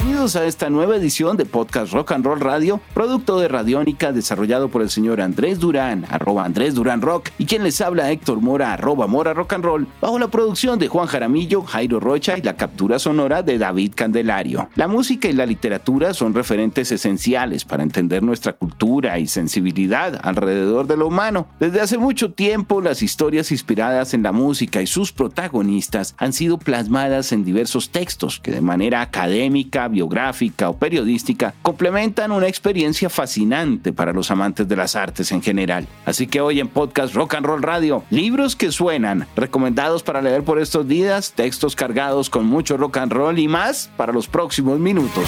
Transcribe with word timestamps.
Bienvenidos 0.00 0.34
a 0.34 0.46
esta 0.46 0.70
nueva 0.70 0.96
edición 0.96 1.36
de 1.36 1.44
Podcast 1.44 1.92
Rock 1.92 2.12
and 2.12 2.24
Roll 2.24 2.40
Radio, 2.40 2.80
producto 2.94 3.38
de 3.38 3.48
Radiónica 3.48 4.12
desarrollado 4.12 4.70
por 4.70 4.80
el 4.80 4.88
señor 4.88 5.20
Andrés 5.20 5.58
Durán, 5.58 6.06
arroba 6.08 6.46
Andrés 6.46 6.74
Durán 6.74 7.02
Rock, 7.02 7.28
y 7.36 7.44
quien 7.44 7.62
les 7.62 7.82
habla 7.82 8.10
Héctor 8.10 8.40
Mora, 8.40 8.72
arroba 8.72 9.06
Mora 9.06 9.34
Rock 9.34 9.52
and 9.52 9.64
Roll, 9.64 9.86
bajo 10.00 10.18
la 10.18 10.28
producción 10.28 10.78
de 10.78 10.88
Juan 10.88 11.06
Jaramillo, 11.06 11.60
Jairo 11.60 12.00
Rocha 12.00 12.38
y 12.38 12.40
la 12.40 12.56
captura 12.56 12.98
sonora 12.98 13.42
de 13.42 13.58
David 13.58 13.92
Candelario. 13.94 14.70
La 14.74 14.88
música 14.88 15.28
y 15.28 15.34
la 15.34 15.44
literatura 15.44 16.14
son 16.14 16.32
referentes 16.32 16.90
esenciales 16.92 17.66
para 17.66 17.82
entender 17.82 18.22
nuestra 18.22 18.54
cultura 18.54 19.18
y 19.18 19.26
sensibilidad 19.26 20.18
alrededor 20.22 20.86
de 20.86 20.96
lo 20.96 21.08
humano. 21.08 21.48
Desde 21.60 21.82
hace 21.82 21.98
mucho 21.98 22.32
tiempo, 22.32 22.80
las 22.80 23.02
historias 23.02 23.52
inspiradas 23.52 24.14
en 24.14 24.22
la 24.22 24.32
música 24.32 24.80
y 24.80 24.86
sus 24.86 25.12
protagonistas 25.12 26.14
han 26.16 26.32
sido 26.32 26.56
plasmadas 26.56 27.32
en 27.32 27.44
diversos 27.44 27.90
textos 27.90 28.40
que 28.40 28.50
de 28.50 28.62
manera 28.62 29.02
académica, 29.02 29.89
biográfica 29.90 30.70
o 30.70 30.76
periodística 30.76 31.54
complementan 31.60 32.32
una 32.32 32.48
experiencia 32.48 33.10
fascinante 33.10 33.92
para 33.92 34.12
los 34.12 34.30
amantes 34.30 34.66
de 34.66 34.76
las 34.76 34.96
artes 34.96 35.32
en 35.32 35.42
general. 35.42 35.86
Así 36.06 36.26
que 36.26 36.40
hoy 36.40 36.60
en 36.60 36.68
Podcast 36.68 37.14
Rock 37.14 37.34
and 37.34 37.46
Roll 37.46 37.62
Radio, 37.62 38.04
libros 38.10 38.56
que 38.56 38.72
suenan, 38.72 39.26
recomendados 39.36 40.02
para 40.02 40.22
leer 40.22 40.42
por 40.44 40.58
estos 40.58 40.88
días, 40.88 41.32
textos 41.32 41.76
cargados 41.76 42.30
con 42.30 42.46
mucho 42.46 42.76
rock 42.76 42.96
and 42.96 43.12
roll 43.12 43.38
y 43.38 43.48
más 43.48 43.90
para 43.96 44.12
los 44.12 44.28
próximos 44.28 44.78
minutos. 44.78 45.26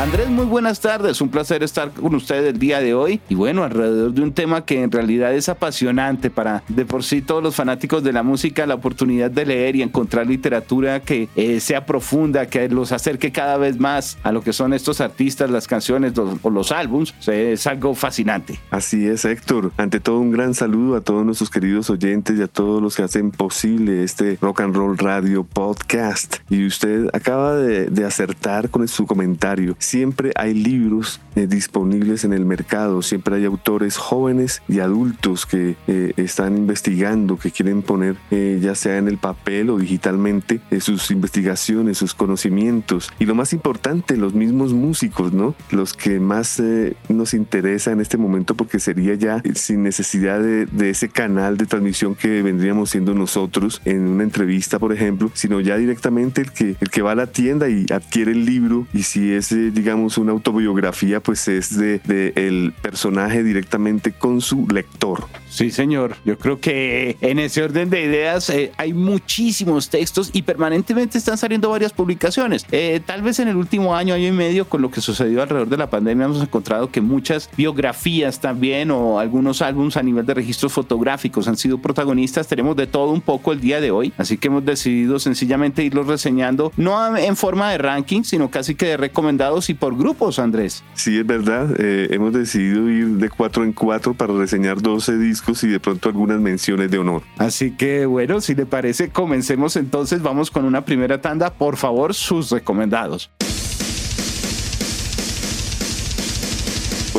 Andrés, 0.00 0.30
muy 0.30 0.46
buenas 0.46 0.80
tardes. 0.80 1.20
Un 1.20 1.28
placer 1.28 1.62
estar 1.62 1.90
con 1.90 2.14
usted 2.14 2.46
el 2.46 2.58
día 2.58 2.80
de 2.80 2.94
hoy. 2.94 3.20
Y 3.28 3.34
bueno, 3.34 3.64
alrededor 3.64 4.14
de 4.14 4.22
un 4.22 4.32
tema 4.32 4.64
que 4.64 4.82
en 4.82 4.90
realidad 4.90 5.34
es 5.34 5.50
apasionante 5.50 6.30
para 6.30 6.62
de 6.68 6.86
por 6.86 7.04
sí 7.04 7.20
todos 7.20 7.42
los 7.42 7.54
fanáticos 7.54 8.02
de 8.02 8.14
la 8.14 8.22
música, 8.22 8.64
la 8.64 8.76
oportunidad 8.76 9.30
de 9.30 9.44
leer 9.44 9.76
y 9.76 9.82
encontrar 9.82 10.26
literatura 10.26 11.00
que 11.00 11.28
eh, 11.36 11.60
sea 11.60 11.84
profunda, 11.84 12.46
que 12.46 12.70
los 12.70 12.92
acerque 12.92 13.30
cada 13.30 13.58
vez 13.58 13.78
más 13.78 14.16
a 14.22 14.32
lo 14.32 14.40
que 14.40 14.54
son 14.54 14.72
estos 14.72 15.02
artistas, 15.02 15.50
las 15.50 15.66
canciones 15.66 16.14
o 16.16 16.48
los 16.48 16.72
álbums. 16.72 17.12
es 17.28 17.66
algo 17.66 17.94
fascinante. 17.94 18.58
Así 18.70 19.06
es, 19.06 19.26
Héctor. 19.26 19.70
Ante 19.76 20.00
todo, 20.00 20.18
un 20.18 20.30
gran 20.30 20.54
saludo 20.54 20.96
a 20.96 21.02
todos 21.02 21.26
nuestros 21.26 21.50
queridos 21.50 21.90
oyentes 21.90 22.38
y 22.38 22.42
a 22.42 22.48
todos 22.48 22.80
los 22.80 22.96
que 22.96 23.02
hacen 23.02 23.32
posible 23.32 24.02
este 24.02 24.38
Rock 24.40 24.62
and 24.62 24.74
Roll 24.74 24.96
Radio 24.96 25.44
Podcast. 25.44 26.36
Y 26.48 26.64
usted 26.64 27.08
acaba 27.12 27.54
de 27.56 28.04
acertar 28.06 28.70
con 28.70 28.88
su 28.88 29.04
comentario 29.04 29.76
siempre 29.90 30.30
hay 30.36 30.54
libros 30.54 31.20
eh, 31.34 31.48
disponibles 31.48 32.22
en 32.22 32.32
el 32.32 32.44
mercado, 32.44 33.02
siempre 33.02 33.36
hay 33.36 33.44
autores 33.44 33.96
jóvenes 33.96 34.62
y 34.68 34.78
adultos 34.78 35.46
que 35.46 35.74
eh, 35.88 36.12
están 36.16 36.56
investigando, 36.56 37.36
que 37.36 37.50
quieren 37.50 37.82
poner 37.82 38.16
eh, 38.30 38.60
ya 38.62 38.76
sea 38.76 38.98
en 38.98 39.08
el 39.08 39.18
papel 39.18 39.68
o 39.68 39.78
digitalmente 39.78 40.60
sus 40.80 41.10
investigaciones, 41.10 41.98
sus 41.98 42.14
conocimientos. 42.14 43.10
Y 43.18 43.24
lo 43.24 43.34
más 43.34 43.52
importante, 43.52 44.16
los 44.16 44.32
mismos 44.32 44.72
músicos, 44.72 45.32
¿no? 45.32 45.56
Los 45.72 45.94
que 45.94 46.20
más 46.20 46.62
nos 47.08 47.34
interesa 47.34 47.90
en 47.90 48.00
este 48.00 48.16
momento 48.16 48.54
porque 48.54 48.78
sería 48.78 49.14
ya 49.14 49.42
sin 49.54 49.82
necesidad 49.82 50.40
de, 50.40 50.66
de 50.66 50.90
ese 50.90 51.08
canal 51.08 51.56
de 51.56 51.66
transmisión 51.66 52.14
que 52.14 52.42
vendríamos 52.42 52.90
siendo 52.90 53.14
nosotros 53.14 53.82
en 53.84 54.06
una 54.06 54.22
entrevista, 54.22 54.78
por 54.78 54.92
ejemplo, 54.92 55.32
sino 55.34 55.60
ya 55.60 55.76
directamente 55.76 56.42
el 56.42 56.52
que, 56.52 56.76
el 56.80 56.90
que 56.90 57.02
va 57.02 57.12
a 57.12 57.16
la 57.16 57.26
tienda 57.26 57.68
y 57.68 57.86
adquiere 57.92 58.32
el 58.32 58.44
libro 58.44 58.86
y 58.92 59.02
si 59.02 59.32
ese 59.32 59.69
digamos, 59.70 60.18
una 60.18 60.32
autobiografía, 60.32 61.20
pues 61.20 61.48
es 61.48 61.76
de, 61.76 61.98
de, 62.00 62.32
el 62.36 62.72
personaje 62.80 63.42
directamente 63.42 64.12
con 64.12 64.40
su 64.40 64.66
lector. 64.68 65.26
Sí, 65.48 65.70
señor. 65.70 66.16
Yo 66.24 66.38
creo 66.38 66.60
que 66.60 67.16
en 67.20 67.38
ese 67.40 67.62
orden 67.62 67.90
de 67.90 68.02
ideas 68.02 68.48
eh, 68.50 68.72
hay 68.76 68.92
muchísimos 68.92 69.88
textos 69.88 70.30
y 70.32 70.42
permanentemente 70.42 71.18
están 71.18 71.36
saliendo 71.38 71.70
varias 71.70 71.92
publicaciones. 71.92 72.64
Eh, 72.70 73.00
tal 73.04 73.22
vez 73.22 73.40
en 73.40 73.48
el 73.48 73.56
último 73.56 73.94
año, 73.94 74.14
año 74.14 74.28
y 74.28 74.32
medio, 74.32 74.68
con 74.68 74.80
lo 74.80 74.90
que 74.90 75.00
sucedió 75.00 75.42
alrededor 75.42 75.68
de 75.68 75.76
la 75.76 75.90
pandemia, 75.90 76.26
hemos 76.26 76.42
encontrado 76.42 76.90
que 76.90 77.00
muchas 77.00 77.50
biografías 77.56 78.40
también 78.40 78.90
o 78.92 79.18
algunos 79.18 79.60
álbumes 79.60 79.96
a 79.96 80.02
nivel 80.02 80.24
de 80.24 80.34
registros 80.34 80.72
fotográficos 80.72 81.48
han 81.48 81.56
sido 81.56 81.78
protagonistas. 81.78 82.46
Tenemos 82.46 82.76
de 82.76 82.86
todo 82.86 83.10
un 83.10 83.20
poco 83.20 83.52
el 83.52 83.60
día 83.60 83.80
de 83.80 83.90
hoy, 83.90 84.12
así 84.18 84.38
que 84.38 84.48
hemos 84.48 84.64
decidido 84.64 85.18
sencillamente 85.18 85.82
irlos 85.82 86.06
reseñando, 86.06 86.72
no 86.76 87.16
en 87.16 87.36
forma 87.36 87.72
de 87.72 87.78
ranking, 87.78 88.22
sino 88.22 88.50
casi 88.50 88.76
que 88.76 88.86
de 88.86 88.96
recomendados 88.96 89.59
y 89.68 89.74
por 89.74 89.96
grupos, 89.96 90.38
Andrés. 90.38 90.82
Sí, 90.94 91.18
es 91.18 91.26
verdad. 91.26 91.74
Eh, 91.78 92.08
hemos 92.12 92.32
decidido 92.32 92.88
ir 92.88 93.06
de 93.08 93.28
cuatro 93.28 93.64
en 93.64 93.72
cuatro 93.72 94.14
para 94.14 94.32
reseñar 94.32 94.80
12 94.80 95.18
discos 95.18 95.62
y 95.64 95.68
de 95.68 95.80
pronto 95.80 96.08
algunas 96.08 96.40
menciones 96.40 96.90
de 96.90 96.98
honor. 96.98 97.22
Así 97.36 97.72
que 97.72 98.06
bueno, 98.06 98.40
si 98.40 98.54
le 98.54 98.66
parece, 98.66 99.10
comencemos 99.10 99.76
entonces. 99.76 100.22
Vamos 100.22 100.50
con 100.50 100.64
una 100.64 100.84
primera 100.84 101.20
tanda. 101.20 101.52
Por 101.52 101.76
favor, 101.76 102.14
sus 102.14 102.50
recomendados. 102.50 103.30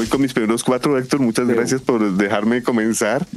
Voy 0.02 0.08
con 0.08 0.22
mis 0.22 0.34
primeros 0.34 0.64
cuatro, 0.64 0.98
Héctor. 0.98 1.20
Muchas 1.20 1.48
gracias 1.48 1.80
por 1.80 2.14
dejarme 2.14 2.64
comenzar. 2.64 3.28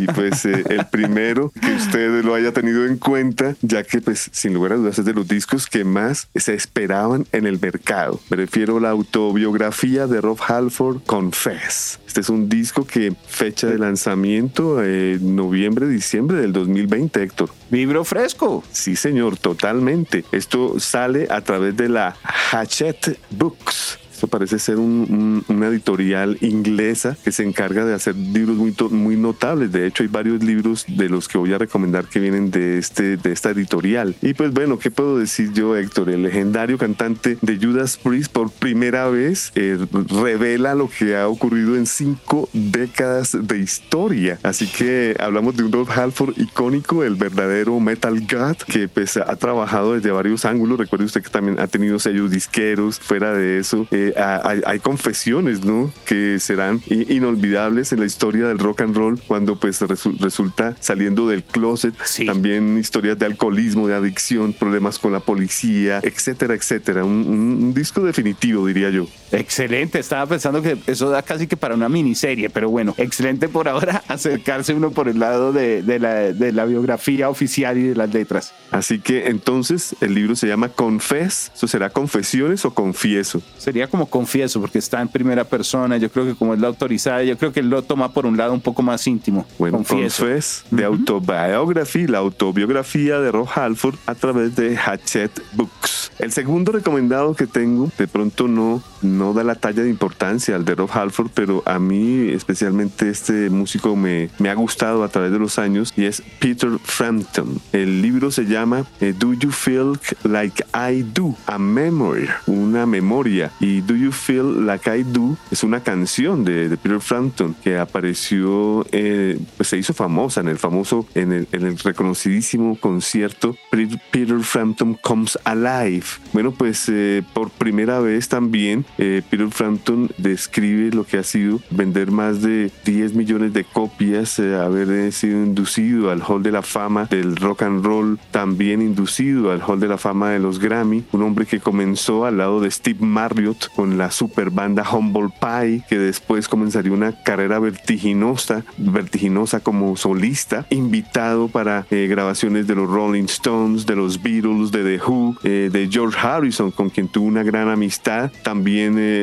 Y, 0.00 0.06
pues 0.06 0.44
eh, 0.46 0.64
el 0.68 0.84
primero, 0.86 1.52
que 1.60 1.72
usted 1.76 2.24
lo 2.24 2.34
haya 2.34 2.50
tenido 2.50 2.84
en 2.86 2.96
cuenta, 2.98 3.54
ya 3.62 3.84
que 3.84 4.00
pues 4.00 4.28
sin 4.32 4.52
lugar 4.52 4.72
a 4.72 4.76
dudas 4.78 4.98
es 4.98 5.04
de 5.04 5.14
los 5.14 5.28
discos 5.28 5.68
que 5.68 5.84
más 5.84 6.26
se 6.34 6.54
esperaban 6.54 7.24
en 7.30 7.46
el 7.46 7.60
mercado. 7.60 8.18
Me 8.30 8.36
refiero 8.36 8.78
a 8.78 8.80
la 8.80 8.90
autobiografía 8.90 10.08
de 10.08 10.20
Rob 10.20 10.40
Halford, 10.44 11.02
Confess. 11.06 12.00
Este 12.04 12.20
es 12.20 12.28
un 12.30 12.48
disco 12.48 12.84
que 12.84 13.14
fecha 13.28 13.68
de 13.68 13.78
lanzamiento 13.78 14.82
eh, 14.82 15.20
noviembre, 15.22 15.86
diciembre 15.86 16.38
del 16.38 16.52
2020, 16.52 17.22
Héctor. 17.22 17.50
Vibro 17.70 18.04
fresco. 18.04 18.64
Sí, 18.72 18.96
señor, 18.96 19.36
totalmente. 19.38 20.24
Esto 20.32 20.80
sale 20.80 21.28
a 21.30 21.42
través 21.42 21.76
de 21.76 21.88
la 21.88 22.16
Hachette 22.50 23.20
Books. 23.30 24.00
Esto 24.18 24.26
parece 24.26 24.58
ser 24.58 24.78
un, 24.78 25.44
una 25.46 25.68
editorial 25.68 26.38
inglesa 26.40 27.16
que 27.22 27.30
se 27.30 27.44
encarga 27.44 27.84
de 27.84 27.94
hacer 27.94 28.16
libros 28.16 28.56
muy, 28.56 28.74
muy 28.90 29.16
notables. 29.16 29.70
De 29.70 29.86
hecho, 29.86 30.02
hay 30.02 30.08
varios 30.08 30.42
libros 30.42 30.84
de 30.88 31.08
los 31.08 31.28
que 31.28 31.38
voy 31.38 31.52
a 31.52 31.58
recomendar 31.58 32.06
que 32.06 32.18
vienen 32.18 32.50
de, 32.50 32.78
este, 32.78 33.16
de 33.16 33.30
esta 33.30 33.50
editorial. 33.50 34.16
Y 34.20 34.34
pues 34.34 34.52
bueno, 34.52 34.76
¿qué 34.80 34.90
puedo 34.90 35.18
decir 35.18 35.52
yo, 35.52 35.76
Héctor? 35.76 36.10
El 36.10 36.24
legendario 36.24 36.78
cantante 36.78 37.38
de 37.42 37.58
Judas 37.64 37.96
Priest 37.96 38.32
por 38.32 38.50
primera 38.50 39.08
vez 39.08 39.52
eh, 39.54 39.78
revela 40.10 40.74
lo 40.74 40.88
que 40.88 41.16
ha 41.16 41.28
ocurrido 41.28 41.76
en 41.76 41.86
cinco 41.86 42.48
décadas 42.52 43.38
de 43.40 43.58
historia. 43.60 44.40
Así 44.42 44.66
que 44.66 45.14
hablamos 45.20 45.56
de 45.56 45.62
un 45.62 45.70
Rob 45.70 45.88
Halford 45.88 46.36
icónico, 46.38 47.04
el 47.04 47.14
verdadero 47.14 47.78
Metal 47.78 48.18
God, 48.18 48.56
que 48.66 48.88
pues 48.88 49.16
ha 49.16 49.36
trabajado 49.36 49.94
desde 49.94 50.10
varios 50.10 50.44
ángulos. 50.44 50.76
Recuerde 50.76 51.04
usted 51.04 51.22
que 51.22 51.30
también 51.30 51.60
ha 51.60 51.68
tenido 51.68 52.00
sellos 52.00 52.32
disqueros. 52.32 52.98
Fuera 52.98 53.32
de 53.32 53.58
eso, 53.58 53.86
eh, 53.92 54.07
hay, 54.16 54.78
confesiones, 54.80 55.64
¿no? 55.64 55.92
Que 56.04 56.38
serán 56.38 56.80
inolvidables 56.88 57.92
en 57.92 58.00
la 58.00 58.06
historia 58.06 58.46
del 58.48 58.58
rock 58.58 58.82
and 58.82 58.96
roll 58.96 59.20
cuando 59.26 59.56
pues 59.56 59.80
resulta 59.80 60.76
saliendo 60.80 61.28
del 61.28 61.44
closet. 61.44 61.94
También 62.26 62.78
historias 62.78 63.18
de 63.18 63.26
alcoholismo, 63.26 63.88
de 63.88 63.94
adicción, 63.94 64.52
problemas 64.52 64.98
con 64.98 65.12
la 65.12 65.20
policía, 65.20 66.00
etcétera, 66.02 66.54
etcétera. 66.54 67.04
Un, 67.04 67.74
disco 67.74 68.02
definitivo, 68.02 68.66
diría 68.66 68.90
yo. 68.90 69.06
Excelente. 69.30 69.98
Estaba 69.98 70.26
pensando 70.26 70.62
que 70.62 70.78
eso 70.86 71.10
da 71.10 71.22
casi 71.22 71.46
que 71.46 71.56
para 71.56 71.74
una 71.74 71.88
miniserie, 71.88 72.50
pero 72.50 72.70
bueno, 72.70 72.94
excelente 72.96 73.48
por 73.48 73.68
ahora 73.68 74.02
acercarse 74.08 74.74
uno 74.74 74.90
por 74.90 75.08
el 75.08 75.18
lado 75.18 75.52
de, 75.52 75.82
la, 75.98 76.32
de 76.32 76.52
la 76.52 76.64
biografía 76.64 77.28
oficial 77.28 77.76
y 77.78 77.82
de 77.88 77.94
las 77.94 78.12
letras. 78.12 78.54
Así 78.70 78.98
que 79.00 79.28
entonces 79.28 79.96
el 80.00 80.14
libro 80.14 80.36
se 80.36 80.46
llama 80.46 80.68
Confess. 80.68 81.52
¿Eso 81.54 81.66
será 81.66 81.90
confesiones 81.90 82.64
o 82.64 82.74
confieso? 82.74 83.42
Sería 83.58 83.88
como 83.88 83.97
como 83.98 84.10
confieso, 84.10 84.60
porque 84.60 84.78
está 84.78 85.00
en 85.00 85.08
primera 85.08 85.42
persona, 85.42 85.96
yo 85.96 86.08
creo 86.08 86.24
que 86.24 86.36
como 86.36 86.54
es 86.54 86.60
la 86.60 86.68
autorizada, 86.68 87.24
yo 87.24 87.36
creo 87.36 87.52
que 87.52 87.58
él 87.58 87.68
lo 87.68 87.82
toma 87.82 88.12
por 88.12 88.26
un 88.26 88.36
lado 88.36 88.52
un 88.52 88.60
poco 88.60 88.80
más 88.80 89.04
íntimo. 89.08 89.44
Bueno, 89.58 89.78
confieso. 89.78 90.24
de 90.70 90.84
autobiografía, 90.84 92.06
la 92.08 92.18
autobiografía 92.18 93.18
de 93.18 93.32
Rob 93.32 93.48
Halford 93.52 93.96
a 94.06 94.14
través 94.14 94.54
de 94.54 94.76
Hachette 94.78 95.42
Books. 95.54 96.12
El 96.20 96.30
segundo 96.30 96.70
recomendado 96.70 97.34
que 97.34 97.48
tengo, 97.48 97.90
de 97.98 98.06
pronto 98.06 98.46
no 98.46 98.82
no 99.02 99.32
da 99.32 99.44
la 99.44 99.54
talla 99.54 99.82
de 99.82 99.90
importancia 99.90 100.56
al 100.56 100.64
de 100.64 100.74
Rob 100.74 100.90
Halford, 100.92 101.30
pero 101.34 101.62
a 101.66 101.78
mí 101.78 102.28
especialmente 102.30 103.08
este 103.10 103.50
músico 103.50 103.96
me, 103.96 104.30
me 104.38 104.50
ha 104.50 104.54
gustado 104.54 105.04
a 105.04 105.08
través 105.08 105.32
de 105.32 105.38
los 105.38 105.58
años 105.58 105.92
y 105.96 106.04
es 106.04 106.22
Peter 106.38 106.70
Frampton. 106.82 107.60
El 107.72 108.02
libro 108.02 108.30
se 108.30 108.46
llama 108.46 108.86
eh, 109.00 109.14
Do 109.16 109.34
You 109.34 109.50
Feel 109.50 109.98
Like 110.24 110.64
I 110.74 111.02
Do? 111.02 111.34
A 111.46 111.58
Memory, 111.58 112.28
una 112.46 112.86
memoria. 112.86 113.52
Y 113.60 113.80
Do 113.80 113.94
You 113.94 114.12
Feel 114.12 114.66
Like 114.66 114.96
I 114.96 115.02
Do 115.02 115.36
es 115.50 115.62
una 115.62 115.82
canción 115.82 116.44
de, 116.44 116.76
Peter 116.76 117.00
Frampton 117.00 117.54
que 117.62 117.78
apareció, 117.78 118.86
eh, 118.92 119.38
pues 119.56 119.68
se 119.68 119.78
hizo 119.78 119.94
famosa 119.94 120.40
en 120.40 120.48
el 120.48 120.58
famoso, 120.58 121.06
en 121.14 121.32
el, 121.32 121.78
reconocidísimo 121.78 122.78
concierto 122.78 123.56
Peter 123.70 124.40
Frampton 124.40 124.94
Comes 124.94 125.38
Alive. 125.44 126.06
Bueno, 126.32 126.52
pues 126.52 126.88
eh, 126.88 127.22
por 127.34 127.50
primera 127.50 128.00
vez 128.00 128.28
también 128.28 128.84
Peter 128.96 129.48
Frampton 129.50 130.10
describe 130.18 130.94
lo 130.94 131.04
que 131.04 131.18
ha 131.18 131.22
sido 131.22 131.60
vender 131.70 132.10
más 132.10 132.42
de 132.42 132.70
10 132.84 133.14
millones 133.14 133.52
de 133.52 133.64
copias, 133.64 134.38
haber 134.38 135.12
sido 135.12 135.44
inducido 135.44 136.10
al 136.10 136.22
Hall 136.22 136.42
de 136.42 136.52
la 136.52 136.62
Fama 136.62 137.06
del 137.06 137.36
Rock 137.36 137.62
and 137.62 137.84
Roll, 137.84 138.18
también 138.30 138.82
inducido 138.82 139.52
al 139.52 139.62
Hall 139.62 139.80
de 139.80 139.88
la 139.88 139.98
Fama 139.98 140.30
de 140.30 140.38
los 140.38 140.58
Grammy, 140.58 141.04
un 141.12 141.22
hombre 141.22 141.46
que 141.46 141.60
comenzó 141.60 142.24
al 142.24 142.38
lado 142.38 142.60
de 142.60 142.70
Steve 142.70 143.04
Marriott 143.04 143.68
con 143.74 143.98
la 143.98 144.10
super 144.10 144.50
banda 144.50 144.84
Humble 144.90 145.28
Pie, 145.40 145.82
que 145.88 145.98
después 145.98 146.48
comenzaría 146.48 146.92
una 146.92 147.12
carrera 147.22 147.58
vertiginosa, 147.58 148.64
vertiginosa 148.76 149.60
como 149.60 149.96
solista, 149.96 150.66
invitado 150.70 151.48
para 151.48 151.86
eh, 151.90 152.06
grabaciones 152.08 152.66
de 152.66 152.74
los 152.74 152.88
Rolling 152.88 153.24
Stones, 153.24 153.86
de 153.86 153.96
los 153.96 154.22
Beatles, 154.22 154.70
de 154.70 154.84
The 154.84 155.04
Who, 155.04 155.36
eh, 155.44 155.70
de 155.72 155.88
George 155.90 156.18
Harrison, 156.18 156.70
con 156.70 156.90
quien 156.90 157.08
tuvo 157.08 157.26
una 157.26 157.42
gran 157.42 157.68
amistad. 157.68 158.30
También 158.42 158.77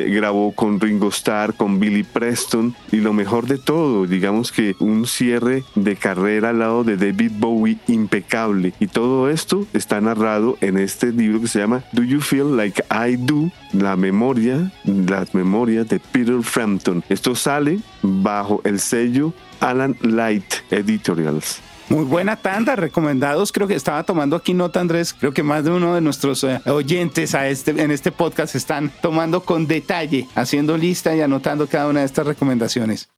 grabó 0.10 0.52
con 0.54 0.80
Ringo 0.80 1.10
Starr, 1.10 1.54
con 1.54 1.80
Billy 1.80 2.04
Preston 2.04 2.76
y 2.92 2.98
lo 2.98 3.14
mejor 3.14 3.48
de 3.48 3.58
todo, 3.58 4.06
digamos 4.06 4.52
que 4.52 4.76
un 4.80 5.06
cierre 5.08 5.64
de 5.76 5.96
carrera 5.96 6.50
al 6.50 6.60
lado 6.60 6.84
de 6.84 6.98
David 6.98 7.32
Bowie 7.38 7.78
impecable. 7.88 8.74
Y 8.80 8.88
todo 8.88 9.30
esto 9.30 9.66
está 9.74 10.02
narrado 10.02 10.58
en 10.62 10.78
este 10.78 11.12
libro 11.12 11.42
que 11.42 11.48
se 11.48 11.60
llama 11.60 11.84
Do 11.92 12.04
You 12.04 12.22
Feel 12.22 12.56
Like 12.56 12.84
I 12.90 13.18
Do? 13.18 13.52
La 13.74 13.96
memoria, 13.96 14.72
las 14.84 15.34
memorias 15.34 15.88
de 15.88 16.00
Peter 16.00 16.42
Frampton. 16.42 17.04
Esto 17.10 17.36
sale 17.36 17.80
bajo 18.02 18.62
el 18.64 18.80
sello 18.80 19.34
Alan 19.60 19.96
Light 20.02 20.46
Editorials. 20.72 21.62
Muy 21.90 22.04
buena 22.04 22.36
tanda, 22.36 22.76
recomendados. 22.76 23.52
Creo 23.52 23.68
que 23.68 23.76
estaba 23.76 24.04
tomando 24.04 24.36
aquí 24.36 24.54
nota, 24.54 24.80
Andrés. 24.80 25.14
Creo 25.14 25.34
que 25.34 25.44
más 25.44 25.64
de 25.64 25.72
uno 25.72 25.94
de 25.94 26.02
nuestros 26.02 26.44
eh, 26.44 26.60
oyentes 26.66 27.36
a 27.36 27.48
este, 27.48 27.72
en 27.72 27.92
este 27.92 28.12
podcast 28.12 28.56
están 28.56 28.92
tomando 29.02 29.42
con 29.42 29.68
detalle, 29.68 30.28
haciendo 30.34 30.78
lista 30.78 31.16
y 31.16 31.22
anotando 31.22 31.68
cada 31.68 31.88
una 31.88 32.00
de 32.00 32.08
estas 32.08 32.26
recomendaciones. 32.26 33.10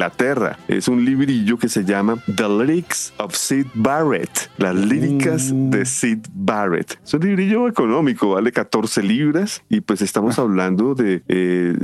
Es 0.68 0.88
un 0.88 1.04
librillo 1.04 1.58
que 1.58 1.68
se 1.68 1.84
llama 1.84 2.22
The 2.26 2.48
Lyrics 2.48 3.12
of 3.18 3.34
Sid 3.34 3.66
Barrett, 3.74 4.50
las 4.58 4.74
líricas 4.74 5.52
mm. 5.52 5.70
de 5.70 5.86
Sid 5.86 6.18
Barrett. 6.34 6.98
Es 7.02 7.14
un 7.14 7.20
librillo 7.20 7.66
económico, 7.66 8.30
vale 8.30 8.52
14 8.52 9.02
libras 9.02 9.62
y 9.68 9.80
pues 9.80 10.02
estamos 10.02 10.38
ah. 10.38 10.42
hablando 10.42 10.94
de, 10.94 11.22
eh, 11.28 11.76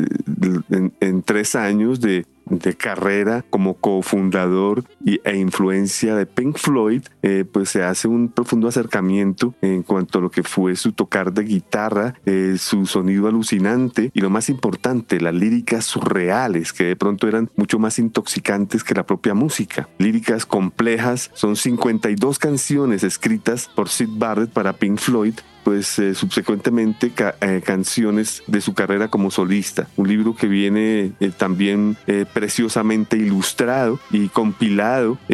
en 1.00 1.23
tres 1.23 1.55
años 1.55 2.00
de 2.00 2.26
de 2.47 2.75
carrera 2.75 3.44
como 3.49 3.75
cofundador 3.75 4.85
y, 5.04 5.20
e 5.25 5.37
influencia 5.37 6.16
de 6.16 6.26
Pink 6.26 6.58
Floyd, 6.58 7.02
eh, 7.22 7.44
pues 7.50 7.70
se 7.70 7.82
hace 7.82 8.08
un 8.08 8.28
profundo 8.28 8.69
acercamiento 8.69 9.54
en 9.60 9.82
cuanto 9.82 10.19
a 10.19 10.22
lo 10.22 10.31
que 10.31 10.43
fue 10.43 10.76
su 10.76 10.93
tocar 10.93 11.32
de 11.32 11.44
guitarra, 11.44 12.14
eh, 12.26 12.56
su 12.58 12.87
sonido 12.87 13.28
alucinante 13.28 14.10
y 14.14 14.20
lo 14.20 14.31
más 14.31 14.49
importante, 14.49 15.20
las 15.20 15.34
líricas 15.34 15.84
surreales 15.84 16.72
que 16.72 16.84
de 16.84 16.96
pronto 16.96 17.28
eran 17.28 17.50
mucho 17.56 17.78
más 17.78 17.99
intoxicantes 17.99 18.84
que 18.84 18.94
la 18.94 19.06
propia 19.06 19.34
música. 19.34 19.88
Líricas 19.99 20.46
complejas, 20.46 21.31
son 21.34 21.56
52 21.56 22.38
canciones 22.38 23.04
escritas 23.04 23.68
por 23.75 23.88
Sid 23.88 24.11
Barrett 24.12 24.50
para 24.50 24.73
Pink 24.73 24.99
Floyd 24.99 25.35
pues 25.62 25.99
eh, 25.99 26.14
subsecuentemente 26.14 27.12
eh, 27.40 27.62
canciones 27.64 28.42
de 28.47 28.61
su 28.61 28.75
carrera 28.75 29.09
como 29.09 29.30
solista. 29.30 29.88
Un 29.97 30.09
libro 30.09 30.35
que 30.35 30.47
viene 30.47 31.12
eh, 31.21 31.30
también 31.37 31.97
preciosamente 32.32 33.16
ilustrado 33.16 33.99
y 34.11 34.28
compilado 34.28 34.91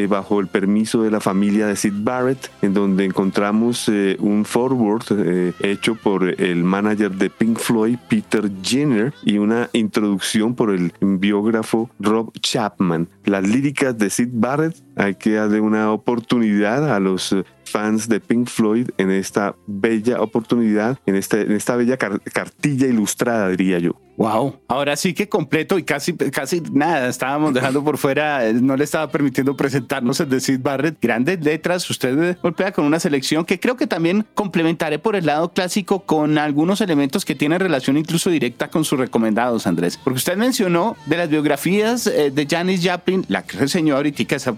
bajo 0.09 0.41
el 0.41 0.47
permiso 0.47 1.03
de 1.03 1.11
la 1.11 1.21
familia 1.21 1.67
de 1.67 1.77
Sid 1.77 1.95
Barrett, 1.97 2.51
en 2.63 2.75
donde 2.75 3.05
encontramos 3.05 3.89
un 4.19 4.45
forward 4.45 5.55
hecho 5.61 5.95
por 5.95 6.41
el 6.41 6.65
manager 6.65 7.11
de 7.13 7.31
Pink 7.31 7.59
Floyd, 7.59 7.99
Peter 8.09 8.51
Jenner, 8.63 9.13
y 9.23 9.39
una 9.39 9.71
introducción 9.73 10.55
por 10.55 10.71
el 10.71 10.93
biógrafo 11.01 11.91
Rob 11.99 12.33
Chapman. 12.41 13.09
Las 13.25 13.47
líricas 13.47 13.97
de 13.99 14.11
Sid 14.11 14.29
Barrett 14.33 14.77
hay 14.99 15.15
que 15.15 15.35
darle 15.35 15.61
una 15.61 15.93
oportunidad 15.93 16.95
a 16.95 17.01
los 17.01 17.35
fans 17.69 18.09
de 18.09 18.21
Pink 18.21 18.49
Floyd 18.49 18.89
en 18.99 19.11
esta 19.11 19.55
bella 19.67 20.21
oportunidad, 20.21 20.99
en, 21.07 21.15
este, 21.15 21.43
en 21.43 21.53
esta 21.53 21.77
bella 21.77 21.97
cartilla 21.97 22.87
ilustrada, 22.87 23.49
diría 23.51 23.79
yo. 23.79 23.93
Wow, 24.17 24.59
ahora 24.67 24.97
sí 24.97 25.15
que 25.15 25.29
completo 25.29 25.79
y 25.79 25.85
casi, 25.85 26.13
casi 26.15 26.61
nada, 26.73 27.09
estábamos 27.09 27.55
dejando 27.55 27.85
por 27.85 27.99
fuera, 27.99 28.53
no 28.53 28.77
le 28.77 28.83
estaba 28.83 29.13
permitiendo 29.13 29.57
presentarnos 29.57 30.19
el 30.19 30.29
de 30.29 30.41
Sid 30.41 30.59
Barrett. 30.61 30.97
Grandes 31.01 31.41
letras, 31.45 31.89
usted 31.89 32.37
golpea 32.43 32.73
con 32.73 32.85
una 32.85 32.99
selección 32.99 33.45
que 33.45 33.61
creo 33.61 33.77
que 33.77 33.87
también 33.87 34.27
complementaré 34.35 34.99
por 34.99 35.15
el 35.15 35.27
lado 35.27 35.53
clásico 35.53 36.01
con 36.01 36.37
algunos 36.37 36.81
elementos 36.81 37.25
que 37.25 37.37
tienen 37.37 37.61
relación 37.61 37.97
incluso 37.97 38.29
directa 38.29 38.69
con 38.69 38.85
sus 38.85 38.99
recomendados, 38.99 39.69
Andrés. 39.69 39.97
Porque 40.03 40.17
usted 40.17 40.37
mencionó 40.37 40.97
de 41.07 41.17
las 41.17 41.29
biografías 41.29 42.09
eh, 42.09 42.33
de 42.33 42.47
Janis 42.51 42.81
Joplin, 42.85 43.25
la 43.29 43.45
que 43.45 43.57
reseñó 43.57 43.95
ahorita 43.95 44.35
esa 44.35 44.55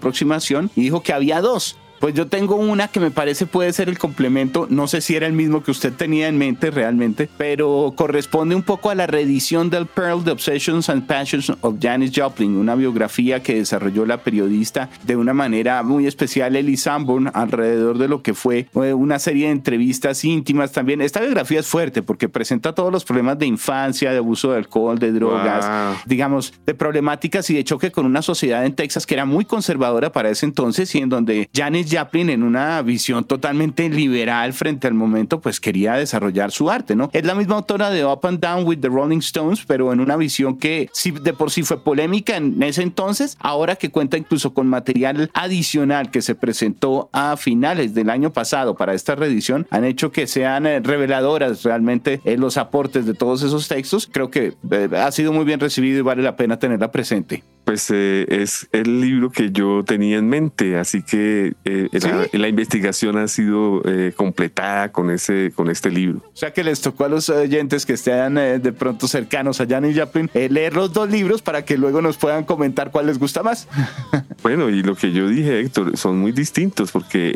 y 0.75 0.81
dijo 0.81 1.01
que 1.03 1.13
había 1.13 1.41
dos 1.41 1.77
Pues 2.01 2.15
yo 2.15 2.25
tengo 2.25 2.55
una 2.55 2.87
que 2.87 2.99
me 2.99 3.11
parece 3.11 3.45
puede 3.45 3.71
ser 3.73 3.87
el 3.87 3.99
complemento, 3.99 4.65
no 4.71 4.87
sé 4.87 5.01
si 5.01 5.15
era 5.15 5.27
el 5.27 5.33
mismo 5.33 5.61
que 5.61 5.69
usted 5.69 5.93
tenía 5.93 6.27
en 6.27 6.35
mente 6.35 6.71
realmente, 6.71 7.29
pero 7.37 7.93
corresponde 7.95 8.55
un 8.55 8.63
poco 8.63 8.89
a 8.89 8.95
la 8.95 9.05
reedición 9.05 9.69
del 9.69 9.85
Pearl, 9.85 10.23
The 10.23 10.31
Obsessions 10.31 10.89
and 10.89 11.05
Passions 11.05 11.53
of 11.61 11.75
Janis 11.79 12.11
Joplin, 12.15 12.57
una 12.57 12.73
biografía 12.73 13.43
que 13.43 13.53
desarrolló 13.53 14.07
la 14.07 14.23
periodista 14.23 14.89
de 15.03 15.15
una 15.15 15.35
manera 15.35 15.83
muy 15.83 16.07
especial, 16.07 16.55
Ellie 16.55 16.75
Sanborn, 16.75 17.29
alrededor 17.35 17.99
de 17.99 18.07
lo 18.07 18.23
que 18.23 18.33
fue 18.33 18.67
eh, 18.73 18.93
una 18.93 19.19
serie 19.19 19.45
de 19.45 19.51
entrevistas 19.51 20.25
íntimas 20.25 20.71
también. 20.71 21.01
Esta 21.01 21.19
biografía 21.19 21.59
es 21.59 21.67
fuerte 21.67 22.01
porque 22.01 22.27
presenta 22.27 22.73
todos 22.73 22.91
los 22.91 23.05
problemas 23.05 23.37
de 23.37 23.45
infancia, 23.45 24.11
de 24.11 24.17
abuso 24.17 24.53
de 24.53 24.57
alcohol, 24.57 24.97
de 24.97 25.11
drogas, 25.11 25.99
digamos, 26.07 26.51
de 26.65 26.73
problemáticas 26.73 27.47
y 27.51 27.53
de 27.53 27.63
choque 27.63 27.91
con 27.91 28.07
una 28.07 28.23
sociedad 28.23 28.65
en 28.65 28.73
Texas 28.73 29.05
que 29.05 29.13
era 29.13 29.25
muy 29.25 29.45
conservadora 29.45 30.11
para 30.11 30.31
ese 30.31 30.47
entonces 30.47 30.95
y 30.95 30.97
en 30.97 31.09
donde 31.09 31.47
Janis 31.53 31.90
Joplin, 31.91 32.29
en 32.29 32.43
una 32.43 32.81
visión 32.81 33.23
totalmente 33.23 33.89
liberal 33.89 34.53
frente 34.53 34.87
al 34.87 34.93
momento, 34.93 35.41
pues 35.41 35.59
quería 35.59 35.93
desarrollar 35.93 36.51
su 36.51 36.69
arte, 36.69 36.95
¿no? 36.95 37.09
Es 37.13 37.25
la 37.25 37.35
misma 37.35 37.55
autora 37.55 37.89
de 37.89 38.05
Up 38.05 38.21
and 38.23 38.39
Down 38.39 38.65
with 38.65 38.79
the 38.79 38.87
Rolling 38.87 39.19
Stones, 39.19 39.63
pero 39.65 39.91
en 39.93 39.99
una 39.99 40.17
visión 40.17 40.57
que 40.57 40.89
sí, 40.93 41.11
de 41.11 41.33
por 41.33 41.51
sí 41.51 41.63
fue 41.63 41.83
polémica 41.83 42.37
en 42.37 42.61
ese 42.63 42.83
entonces, 42.83 43.37
ahora 43.39 43.75
que 43.75 43.89
cuenta 43.89 44.17
incluso 44.17 44.53
con 44.53 44.67
material 44.67 45.29
adicional 45.33 46.11
que 46.11 46.21
se 46.21 46.35
presentó 46.35 47.09
a 47.13 47.37
finales 47.37 47.93
del 47.93 48.09
año 48.09 48.31
pasado 48.31 48.75
para 48.75 48.93
esta 48.93 49.15
reedición, 49.15 49.67
han 49.69 49.85
hecho 49.85 50.11
que 50.11 50.27
sean 50.27 50.65
eh, 50.65 50.79
reveladoras 50.79 51.63
realmente 51.63 52.21
en 52.25 52.39
los 52.39 52.57
aportes 52.57 53.05
de 53.05 53.13
todos 53.13 53.43
esos 53.43 53.67
textos. 53.67 54.09
Creo 54.11 54.29
que 54.29 54.53
eh, 54.71 54.89
ha 54.95 55.11
sido 55.11 55.33
muy 55.33 55.45
bien 55.45 55.59
recibido 55.59 55.99
y 55.99 56.01
vale 56.01 56.23
la 56.23 56.35
pena 56.35 56.59
tenerla 56.59 56.91
presente 56.91 57.43
pues 57.71 57.89
eh, 57.89 58.25
es 58.27 58.67
el 58.73 58.99
libro 58.99 59.31
que 59.31 59.49
yo 59.53 59.85
tenía 59.85 60.17
en 60.17 60.27
mente, 60.27 60.77
así 60.77 61.03
que 61.03 61.53
eh, 61.63 61.87
la, 62.33 62.49
investigación 62.49 63.17
ha 63.17 63.29
sido 63.29 63.81
eh, 63.85 64.11
completada 64.13 64.91
con 64.91 65.09
ese 65.09 65.53
con 65.55 65.69
este 65.69 65.89
libro. 65.89 66.17
O 66.33 66.35
sea 66.35 66.51
que 66.51 66.65
les 66.65 66.81
tocó 66.81 67.05
a 67.05 67.07
los 67.07 67.29
oyentes 67.29 67.85
que 67.85 67.93
estén 67.93 68.35
de 68.35 68.73
pronto 68.73 69.07
cercanos 69.07 69.61
a 69.61 69.65
Janis 69.65 69.97
Joplin 69.97 70.29
leer 70.33 70.75
los 70.75 70.91
dos 70.91 71.09
libros 71.09 71.41
para 71.41 71.63
que 71.63 71.77
luego 71.77 72.01
nos 72.01 72.17
puedan 72.17 72.43
comentar 72.43 72.91
cuál 72.91 73.05
les 73.05 73.17
gusta 73.17 73.41
más. 73.41 73.69
bueno, 74.43 74.69
y 74.69 74.83
lo 74.83 74.97
que 74.97 75.13
yo 75.13 75.29
dije, 75.29 75.61
Héctor, 75.61 75.95
son 75.95 76.19
muy 76.19 76.33
distintos 76.33 76.91
porque 76.91 77.29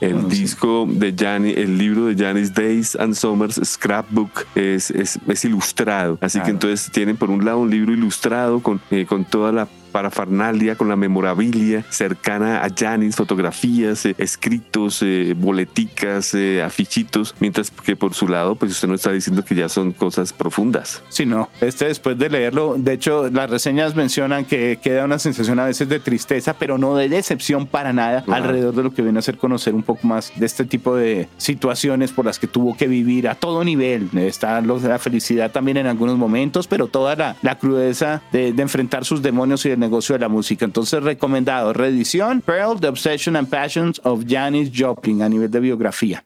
el, 0.00 0.28
disco 0.28 0.88
de 0.90 1.14
Janis, 1.16 1.56
el 1.56 1.78
libro 1.78 2.06
de 2.06 2.16
Janis 2.16 2.52
Days 2.52 2.96
and 2.96 3.14
Summers 3.14 3.60
Scrapbook 3.62 4.44
es, 4.56 4.90
es, 4.90 5.20
es 5.28 5.44
ilustrado, 5.44 6.18
así 6.20 6.40
que 6.40 6.50
entonces 6.50 6.90
tienen 6.90 7.16
por 7.16 7.30
un 7.30 7.44
lado 7.44 7.60
un 7.60 7.70
libro 7.70 7.92
ilustrado 7.92 8.60
con, 8.60 8.80
con 9.06 9.24
toda 9.24 9.52
la 9.52 9.67
parafernalia, 9.88 10.76
con 10.76 10.88
la 10.88 10.96
memorabilia 10.96 11.84
cercana 11.90 12.64
a 12.64 12.68
Janis, 12.74 13.16
fotografías, 13.16 14.06
eh, 14.06 14.14
escritos, 14.18 15.02
eh, 15.02 15.34
boleticas, 15.36 16.34
eh, 16.34 16.62
afichitos, 16.62 17.34
mientras 17.40 17.70
que 17.70 17.96
por 17.96 18.14
su 18.14 18.28
lado, 18.28 18.54
pues 18.54 18.72
usted 18.72 18.88
no 18.88 18.94
está 18.94 19.12
diciendo 19.12 19.44
que 19.44 19.54
ya 19.54 19.68
son 19.68 19.92
cosas 19.92 20.32
profundas. 20.32 21.02
Sí, 21.08 21.26
no. 21.26 21.48
Este 21.60 21.86
después 21.86 22.18
de 22.18 22.30
leerlo, 22.30 22.76
de 22.78 22.92
hecho, 22.92 23.28
las 23.30 23.50
reseñas 23.50 23.94
mencionan 23.94 24.44
que 24.44 24.78
queda 24.82 25.04
una 25.04 25.18
sensación 25.18 25.58
a 25.58 25.64
veces 25.64 25.88
de 25.88 26.00
tristeza, 26.00 26.54
pero 26.58 26.78
no 26.78 26.94
de 26.96 27.08
decepción 27.08 27.66
para 27.66 27.92
nada 27.92 28.24
alrededor 28.28 28.74
de 28.74 28.82
lo 28.82 28.92
que 28.92 29.02
viene 29.02 29.18
a 29.18 29.22
ser 29.22 29.38
conocer 29.38 29.74
un 29.74 29.82
poco 29.82 30.06
más 30.06 30.32
de 30.36 30.46
este 30.46 30.64
tipo 30.64 30.94
de 30.94 31.28
situaciones 31.38 32.12
por 32.12 32.24
las 32.24 32.38
que 32.38 32.46
tuvo 32.46 32.76
que 32.76 32.86
vivir 32.86 33.28
a 33.28 33.34
todo 33.34 33.64
nivel. 33.64 34.10
Está 34.16 34.60
la 34.60 34.98
felicidad 34.98 35.50
también 35.50 35.78
en 35.78 35.86
algunos 35.86 36.16
momentos, 36.16 36.66
pero 36.66 36.86
toda 36.86 37.16
la, 37.42 37.58
crudeza 37.58 38.22
de, 38.30 38.52
de 38.52 38.62
enfrentar 38.62 39.04
sus 39.04 39.22
demonios 39.22 39.64
y 39.66 39.70
de 39.70 39.76
negocio 39.78 40.14
de 40.14 40.20
la 40.20 40.28
música. 40.28 40.64
Entonces, 40.64 41.02
recomendado, 41.02 41.72
reedición, 41.72 42.40
Pearl, 42.40 42.80
The 42.80 42.88
Obsession 42.88 43.36
and 43.36 43.48
Passions 43.48 44.00
of 44.04 44.24
Janis 44.26 44.70
Joplin 44.74 45.22
a 45.22 45.28
nivel 45.28 45.50
de 45.50 45.60
biografía. 45.60 46.22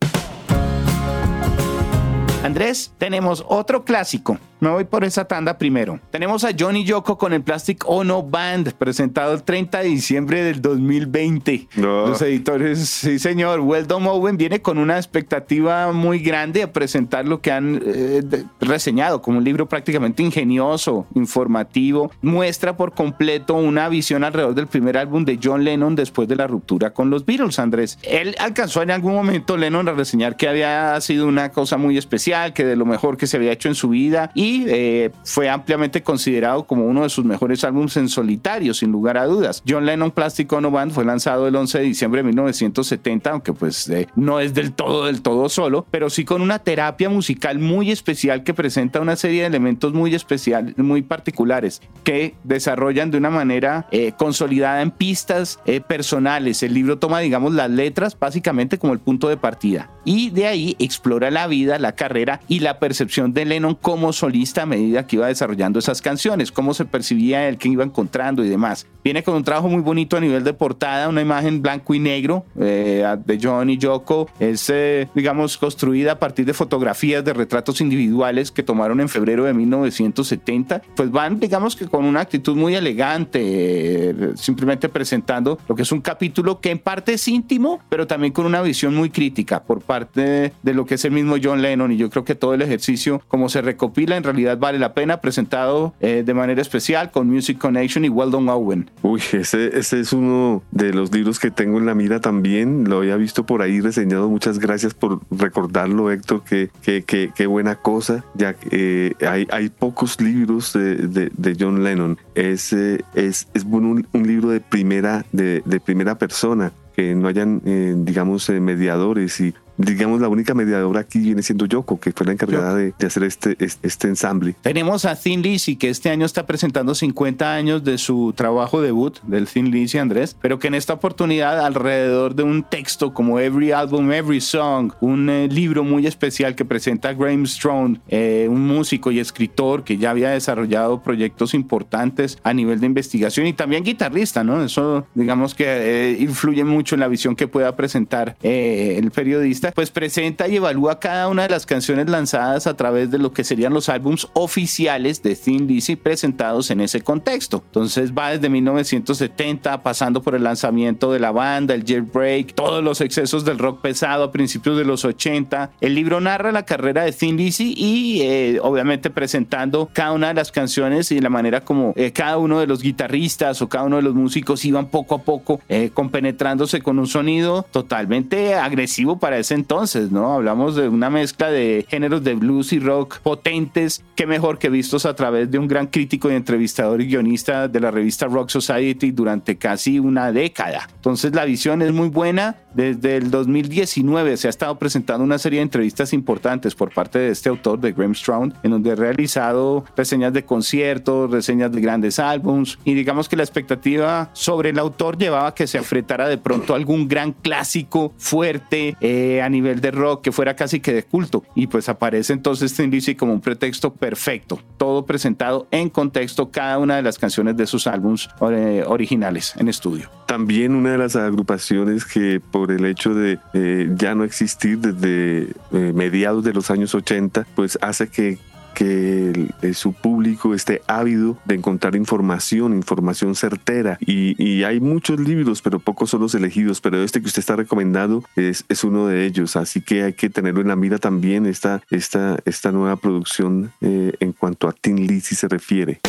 Andrés, 2.42 2.92
tenemos 2.98 3.44
otro 3.48 3.84
clásico. 3.84 4.38
Me 4.62 4.70
voy 4.70 4.84
por 4.84 5.02
esa 5.02 5.24
tanda 5.24 5.58
primero. 5.58 5.98
Tenemos 6.12 6.44
a 6.44 6.50
Johnny 6.56 6.84
Yoko 6.84 7.18
con 7.18 7.32
el 7.32 7.42
Plastic 7.42 7.82
Ono 7.84 8.22
Band, 8.22 8.74
presentado 8.74 9.34
el 9.34 9.42
30 9.42 9.80
de 9.80 9.88
diciembre 9.88 10.44
del 10.44 10.62
2020. 10.62 11.66
Los 11.74 12.22
editores, 12.22 12.78
sí 12.88 13.18
señor, 13.18 13.58
Weldon 13.58 14.06
Owen 14.06 14.36
viene 14.36 14.62
con 14.62 14.78
una 14.78 14.98
expectativa 14.98 15.90
muy 15.90 16.20
grande 16.20 16.62
a 16.62 16.72
presentar 16.72 17.26
lo 17.26 17.40
que 17.40 17.50
han 17.50 17.82
eh, 17.84 18.22
reseñado 18.60 19.20
como 19.20 19.38
un 19.38 19.44
libro 19.44 19.68
prácticamente 19.68 20.22
ingenioso, 20.22 21.08
informativo. 21.16 22.12
Muestra 22.22 22.76
por 22.76 22.94
completo 22.94 23.54
una 23.54 23.88
visión 23.88 24.22
alrededor 24.22 24.54
del 24.54 24.68
primer 24.68 24.96
álbum 24.96 25.24
de 25.24 25.40
John 25.42 25.64
Lennon 25.64 25.96
después 25.96 26.28
de 26.28 26.36
la 26.36 26.46
ruptura 26.46 26.92
con 26.92 27.10
los 27.10 27.26
Beatles, 27.26 27.58
Andrés. 27.58 27.98
Él 28.04 28.36
alcanzó 28.38 28.80
en 28.82 28.92
algún 28.92 29.14
momento 29.14 29.56
Lennon 29.56 29.88
a 29.88 29.92
reseñar 29.92 30.36
que 30.36 30.46
había 30.46 31.00
sido 31.00 31.26
una 31.26 31.50
cosa 31.50 31.78
muy 31.78 31.98
especial, 31.98 32.52
que 32.52 32.64
de 32.64 32.76
lo 32.76 32.86
mejor 32.86 33.16
que 33.16 33.26
se 33.26 33.38
había 33.38 33.50
hecho 33.50 33.68
en 33.68 33.74
su 33.74 33.88
vida 33.88 34.30
y 34.36 34.51
eh, 34.68 35.10
fue 35.24 35.48
ampliamente 35.48 36.02
considerado 36.02 36.64
como 36.64 36.86
uno 36.86 37.02
de 37.02 37.08
sus 37.08 37.24
mejores 37.24 37.64
álbumes 37.64 37.96
en 37.96 38.08
solitario, 38.08 38.74
sin 38.74 38.92
lugar 38.92 39.18
a 39.18 39.26
dudas. 39.26 39.62
John 39.66 39.86
Lennon 39.86 40.10
Plastic 40.10 40.52
Ono 40.52 40.70
Band 40.70 40.92
fue 40.92 41.04
lanzado 41.04 41.46
el 41.46 41.56
11 41.56 41.78
de 41.78 41.84
diciembre 41.84 42.20
de 42.20 42.28
1970, 42.28 43.30
aunque 43.30 43.52
pues 43.52 43.88
eh, 43.88 44.08
no 44.16 44.40
es 44.40 44.54
del 44.54 44.72
todo, 44.72 45.06
del 45.06 45.22
todo 45.22 45.48
solo, 45.48 45.86
pero 45.90 46.10
sí 46.10 46.24
con 46.24 46.42
una 46.42 46.58
terapia 46.58 47.08
musical 47.08 47.58
muy 47.58 47.90
especial 47.90 48.44
que 48.44 48.54
presenta 48.54 49.00
una 49.00 49.16
serie 49.16 49.42
de 49.42 49.46
elementos 49.46 49.92
muy 49.92 50.14
especiales, 50.14 50.76
muy 50.78 51.02
particulares, 51.02 51.80
que 52.04 52.34
desarrollan 52.44 53.10
de 53.10 53.18
una 53.18 53.30
manera 53.30 53.86
eh, 53.90 54.12
consolidada 54.16 54.82
en 54.82 54.90
pistas 54.90 55.58
personales. 55.86 56.62
El 56.62 56.74
libro 56.74 56.98
toma, 56.98 57.20
digamos, 57.20 57.54
las 57.54 57.70
letras 57.70 58.16
básicamente 58.18 58.78
como 58.78 58.92
el 58.92 58.98
punto 58.98 59.28
de 59.28 59.36
partida 59.36 59.90
y 60.04 60.30
de 60.30 60.46
ahí 60.46 60.76
explora 60.78 61.30
la 61.30 61.46
vida, 61.46 61.78
la 61.78 61.92
carrera 61.92 62.40
y 62.48 62.60
la 62.60 62.78
percepción 62.78 63.32
de 63.32 63.44
Lennon 63.44 63.74
como 63.74 64.12
solista 64.12 64.41
a 64.62 64.66
medida 64.66 65.06
que 65.06 65.16
iba 65.16 65.28
desarrollando 65.28 65.78
esas 65.78 66.02
canciones, 66.02 66.52
cómo 66.52 66.74
se 66.74 66.84
percibía 66.84 67.48
él, 67.48 67.58
qué 67.58 67.68
iba 67.68 67.84
encontrando 67.84 68.44
y 68.44 68.48
demás. 68.48 68.86
Viene 69.04 69.22
con 69.22 69.34
un 69.34 69.42
trabajo 69.42 69.68
muy 69.68 69.82
bonito 69.82 70.16
a 70.16 70.20
nivel 70.20 70.44
de 70.44 70.52
portada, 70.52 71.08
una 71.08 71.22
imagen 71.22 71.60
blanco 71.60 71.92
y 71.94 71.98
negro 71.98 72.44
eh, 72.58 73.04
de 73.24 73.38
John 73.42 73.68
y 73.68 73.76
Yoko. 73.76 74.28
Es, 74.38 74.70
eh, 74.70 75.08
digamos, 75.14 75.58
construida 75.58 76.12
a 76.12 76.18
partir 76.18 76.46
de 76.46 76.54
fotografías 76.54 77.24
de 77.24 77.32
retratos 77.32 77.80
individuales 77.80 78.52
que 78.52 78.62
tomaron 78.62 79.00
en 79.00 79.08
febrero 79.08 79.44
de 79.44 79.54
1970. 79.54 80.82
Pues 80.94 81.10
van, 81.10 81.40
digamos 81.40 81.74
que 81.74 81.86
con 81.86 82.04
una 82.04 82.20
actitud 82.20 82.56
muy 82.56 82.76
elegante, 82.76 83.40
eh, 83.42 84.14
simplemente 84.36 84.88
presentando 84.88 85.58
lo 85.68 85.74
que 85.74 85.82
es 85.82 85.90
un 85.90 86.00
capítulo 86.00 86.60
que 86.60 86.70
en 86.70 86.78
parte 86.78 87.14
es 87.14 87.26
íntimo, 87.26 87.80
pero 87.88 88.06
también 88.06 88.32
con 88.32 88.46
una 88.46 88.62
visión 88.62 88.94
muy 88.94 89.10
crítica 89.10 89.64
por 89.64 89.80
parte 89.80 90.52
de 90.62 90.74
lo 90.74 90.86
que 90.86 90.94
es 90.94 91.04
el 91.04 91.10
mismo 91.10 91.36
John 91.42 91.60
Lennon. 91.60 91.90
Y 91.90 91.96
yo 91.96 92.08
creo 92.08 92.24
que 92.24 92.36
todo 92.36 92.54
el 92.54 92.62
ejercicio, 92.62 93.20
como 93.26 93.48
se 93.48 93.62
recopila 93.62 94.16
en 94.16 94.21
realidad 94.22 94.58
vale 94.58 94.78
la 94.78 94.94
pena, 94.94 95.20
presentado 95.20 95.94
eh, 96.00 96.22
de 96.24 96.34
manera 96.34 96.60
especial 96.60 97.10
con 97.10 97.28
Music 97.28 97.58
Connection 97.58 98.04
y 98.04 98.08
Weldon 98.08 98.48
Owen. 98.48 98.90
Uy, 99.02 99.22
ese, 99.32 99.78
ese 99.78 100.00
es 100.00 100.12
uno 100.12 100.62
de 100.70 100.92
los 100.92 101.12
libros 101.12 101.38
que 101.38 101.50
tengo 101.50 101.78
en 101.78 101.86
la 101.86 101.94
mira 101.94 102.20
también, 102.20 102.88
lo 102.88 102.98
había 102.98 103.16
visto 103.16 103.44
por 103.44 103.62
ahí 103.62 103.80
reseñado, 103.80 104.28
muchas 104.28 104.58
gracias 104.58 104.94
por 104.94 105.20
recordarlo 105.30 106.10
Héctor, 106.10 106.42
qué 106.44 106.70
que, 106.82 107.02
que, 107.02 107.30
que, 107.34 107.46
buena 107.46 107.76
cosa, 107.76 108.24
ya 108.34 108.54
que 108.54 109.14
eh, 109.18 109.26
hay, 109.26 109.46
hay 109.50 109.68
pocos 109.68 110.20
libros 110.20 110.72
de, 110.72 110.96
de, 111.30 111.56
John 111.58 111.84
Lennon, 111.84 112.18
es, 112.34 112.72
eh, 112.72 113.04
es, 113.14 113.48
es 113.54 113.64
un, 113.64 114.06
un, 114.12 114.26
libro 114.26 114.48
de 114.48 114.60
primera, 114.60 115.24
de, 115.32 115.62
de 115.64 115.80
primera 115.80 116.16
persona 116.16 116.72
que 116.94 117.14
no 117.14 117.28
hayan, 117.28 117.62
digamos, 118.04 118.50
mediadores 118.50 119.40
y 119.40 119.54
digamos, 119.76 120.20
la 120.20 120.28
única 120.28 120.54
mediadora 120.54 121.00
aquí 121.00 121.18
viene 121.18 121.42
siendo 121.42 121.66
Yoko, 121.66 121.98
que 121.98 122.12
fue 122.12 122.26
la 122.26 122.32
encargada 122.32 122.74
de, 122.74 122.94
hacer 123.04 123.24
este, 123.24 123.56
este, 123.58 124.08
ensamble. 124.08 124.54
Tenemos 124.62 125.04
a 125.04 125.16
Thin 125.16 125.42
Lizzy, 125.42 125.76
que 125.76 125.90
este 125.90 126.10
año 126.10 126.26
está 126.26 126.46
presentando 126.46 126.94
50 126.94 127.54
años 127.54 127.84
de 127.84 127.98
su 127.98 128.32
trabajo 128.36 128.80
debut, 128.80 129.18
del 129.22 129.46
Thin 129.46 129.70
Lizzy 129.70 129.98
Andrés, 129.98 130.36
pero 130.40 130.58
que 130.58 130.68
en 130.68 130.74
esta 130.74 130.92
oportunidad, 130.92 131.64
alrededor 131.64 132.34
de 132.34 132.42
un 132.42 132.62
texto 132.62 133.12
como 133.12 133.38
Every 133.38 133.72
Album, 133.72 134.12
Every 134.12 134.40
Song, 134.40 134.92
un 135.00 135.28
eh, 135.30 135.48
libro 135.48 135.84
muy 135.84 136.06
especial 136.06 136.54
que 136.54 136.64
presenta 136.64 137.12
Graham 137.12 137.46
Strong, 137.46 137.98
eh, 138.08 138.46
un 138.48 138.66
músico 138.66 139.10
y 139.10 139.18
escritor 139.18 139.84
que 139.84 139.96
ya 139.96 140.10
había 140.10 140.30
desarrollado 140.30 141.02
proyectos 141.02 141.54
importantes 141.54 142.38
a 142.42 142.52
nivel 142.52 142.80
de 142.80 142.86
investigación 142.86 143.46
y 143.46 143.52
también 143.52 143.84
guitarrista, 143.84 144.44
¿no? 144.44 144.62
Eso, 144.62 145.06
digamos 145.14 145.54
que 145.54 145.64
eh, 145.66 146.16
influye 146.20 146.64
mucho 146.64 146.94
en 146.94 147.00
la 147.00 147.08
visión 147.08 147.36
que 147.36 147.48
pueda 147.48 147.76
presentar 147.76 148.36
el 148.42 149.10
periodista 149.10 149.61
pues 149.70 149.90
presenta 149.90 150.48
y 150.48 150.56
evalúa 150.56 150.98
cada 150.98 151.28
una 151.28 151.42
de 151.42 151.50
las 151.50 151.66
canciones 151.66 152.08
lanzadas 152.08 152.66
a 152.66 152.76
través 152.76 153.10
de 153.10 153.18
lo 153.18 153.32
que 153.32 153.44
serían 153.44 153.72
los 153.72 153.88
álbums 153.88 154.28
oficiales 154.32 155.22
de 155.22 155.36
Thin 155.36 155.68
Lizzy 155.68 155.94
presentados 155.94 156.70
en 156.70 156.80
ese 156.80 157.02
contexto. 157.02 157.62
Entonces 157.66 158.12
va 158.12 158.30
desde 158.30 158.48
1970 158.48 159.82
pasando 159.82 160.22
por 160.22 160.34
el 160.34 160.42
lanzamiento 160.42 161.12
de 161.12 161.20
la 161.20 161.30
banda, 161.30 161.74
el 161.74 161.84
jailbreak, 161.84 162.54
todos 162.54 162.82
los 162.82 163.00
excesos 163.00 163.44
del 163.44 163.58
rock 163.58 163.80
pesado 163.80 164.24
a 164.24 164.32
principios 164.32 164.76
de 164.76 164.84
los 164.84 165.04
80. 165.04 165.70
El 165.80 165.94
libro 165.94 166.20
narra 166.20 166.50
la 166.50 166.64
carrera 166.64 167.04
de 167.04 167.12
Thin 167.12 167.36
Lizzy 167.36 167.74
y 167.76 168.22
eh, 168.22 168.58
obviamente 168.62 169.10
presentando 169.10 169.88
cada 169.92 170.12
una 170.12 170.28
de 170.28 170.34
las 170.34 170.50
canciones 170.50 171.12
y 171.12 171.20
la 171.20 171.30
manera 171.30 171.60
como 171.60 171.92
eh, 171.96 172.12
cada 172.12 172.38
uno 172.38 172.58
de 172.58 172.66
los 172.66 172.82
guitarristas 172.82 173.62
o 173.62 173.68
cada 173.68 173.84
uno 173.84 173.96
de 173.96 174.02
los 174.02 174.14
músicos 174.14 174.64
iban 174.64 174.86
poco 174.86 175.14
a 175.14 175.22
poco 175.22 175.60
eh, 175.68 175.90
compenetrándose 175.92 176.80
con 176.80 176.98
un 176.98 177.06
sonido 177.06 177.64
totalmente 177.70 178.54
agresivo 178.54 179.18
para 179.18 179.38
ese 179.38 179.51
entonces, 179.52 180.10
¿no? 180.10 180.32
Hablamos 180.32 180.76
de 180.76 180.88
una 180.88 181.10
mezcla 181.10 181.50
de 181.50 181.86
géneros 181.88 182.24
de 182.24 182.34
blues 182.34 182.72
y 182.72 182.80
rock 182.80 183.20
potentes, 183.20 184.02
que 184.16 184.26
mejor 184.26 184.58
que 184.58 184.68
vistos 184.68 185.06
a 185.06 185.14
través 185.14 185.50
de 185.50 185.58
un 185.58 185.68
gran 185.68 185.86
crítico 185.86 186.30
y 186.30 186.34
entrevistador 186.34 187.00
y 187.00 187.06
guionista 187.06 187.68
de 187.68 187.80
la 187.80 187.90
revista 187.90 188.26
Rock 188.26 188.50
Society 188.50 189.10
durante 189.10 189.56
casi 189.56 189.98
una 189.98 190.32
década. 190.32 190.88
Entonces 190.96 191.34
la 191.34 191.44
visión 191.44 191.82
es 191.82 191.92
muy 191.92 192.08
buena. 192.08 192.56
Desde 192.74 193.16
el 193.16 193.30
2019 193.30 194.36
se 194.38 194.46
ha 194.46 194.50
estado 194.50 194.78
presentando 194.78 195.22
una 195.22 195.38
serie 195.38 195.58
de 195.58 195.64
entrevistas 195.64 196.14
importantes 196.14 196.74
por 196.74 196.92
parte 196.92 197.18
de 197.18 197.30
este 197.30 197.50
autor, 197.50 197.78
de 197.80 197.92
Graham 197.92 198.14
Stroud, 198.14 198.52
en 198.62 198.70
donde 198.70 198.92
ha 198.92 198.94
realizado 198.94 199.84
reseñas 199.94 200.32
de 200.32 200.44
conciertos, 200.44 201.30
reseñas 201.30 201.70
de 201.70 201.80
grandes 201.80 202.18
álbums 202.18 202.78
y 202.84 202.94
digamos 202.94 203.28
que 203.28 203.36
la 203.36 203.42
expectativa 203.42 204.30
sobre 204.32 204.70
el 204.70 204.78
autor 204.78 205.18
llevaba 205.18 205.48
a 205.48 205.54
que 205.54 205.66
se 205.66 205.78
afretara 205.78 206.28
de 206.28 206.38
pronto 206.38 206.74
algún 206.74 207.08
gran 207.08 207.32
clásico 207.32 208.14
fuerte 208.16 208.96
eh, 209.00 209.41
a 209.42 209.48
nivel 209.48 209.80
de 209.80 209.90
rock 209.90 210.22
que 210.22 210.32
fuera 210.32 210.56
casi 210.56 210.80
que 210.80 210.92
de 210.92 211.02
culto 211.02 211.44
y 211.54 211.66
pues 211.66 211.88
aparece 211.88 212.32
entonces 212.32 212.74
Thin 212.74 212.90
Lizzy 212.90 213.14
como 213.14 213.32
un 213.32 213.40
pretexto 213.40 213.92
perfecto, 213.94 214.60
todo 214.76 215.04
presentado 215.04 215.66
en 215.70 215.90
contexto 215.90 216.50
cada 216.50 216.78
una 216.78 216.96
de 216.96 217.02
las 217.02 217.18
canciones 217.18 217.56
de 217.56 217.66
sus 217.66 217.86
álbums 217.86 218.28
eh, 218.50 218.84
originales 218.86 219.54
en 219.56 219.68
estudio. 219.68 220.10
También 220.26 220.74
una 220.74 220.92
de 220.92 220.98
las 220.98 221.16
agrupaciones 221.16 222.04
que 222.04 222.40
por 222.40 222.72
el 222.72 222.84
hecho 222.86 223.14
de 223.14 223.38
eh, 223.54 223.90
ya 223.96 224.14
no 224.14 224.24
existir 224.24 224.78
desde 224.78 225.48
mediados 225.70 226.44
de 226.44 226.52
los 226.52 226.70
años 226.70 226.94
80 226.94 227.46
pues 227.54 227.78
hace 227.82 228.08
que 228.08 228.38
que 228.74 229.50
eh, 229.62 229.74
su 229.74 229.92
público 229.92 230.54
esté 230.54 230.82
ávido 230.86 231.38
de 231.44 231.54
encontrar 231.54 231.96
información, 231.96 232.74
información 232.74 233.34
certera. 233.34 233.98
Y, 234.00 234.62
hay 234.62 234.80
muchos 234.80 235.18
libros, 235.18 235.60
pero 235.60 235.80
pocos 235.80 236.10
son 236.10 236.20
los 236.20 236.34
elegidos. 236.34 236.80
Pero 236.80 237.02
este 237.02 237.20
que 237.20 237.26
usted 237.26 237.40
está 237.40 237.56
recomendando 237.56 238.24
es, 238.36 238.64
es 238.68 238.84
uno 238.84 239.06
de 239.06 239.26
ellos. 239.26 239.56
Así 239.56 239.80
que 239.80 240.04
hay 240.04 240.12
que 240.12 240.30
tenerlo 240.30 240.60
en 240.60 240.68
la 240.68 240.76
mira 240.76 240.98
también 240.98 241.46
esta, 241.46 241.82
esta, 241.90 242.38
esta 242.44 242.70
nueva 242.72 242.96
producción 242.96 243.72
eh, 243.80 244.12
en 244.20 244.32
cuanto 244.32 244.68
a 244.68 244.72
Tin 244.72 245.06
Lizzy 245.06 245.34
se 245.34 245.48
refiere. 245.48 246.00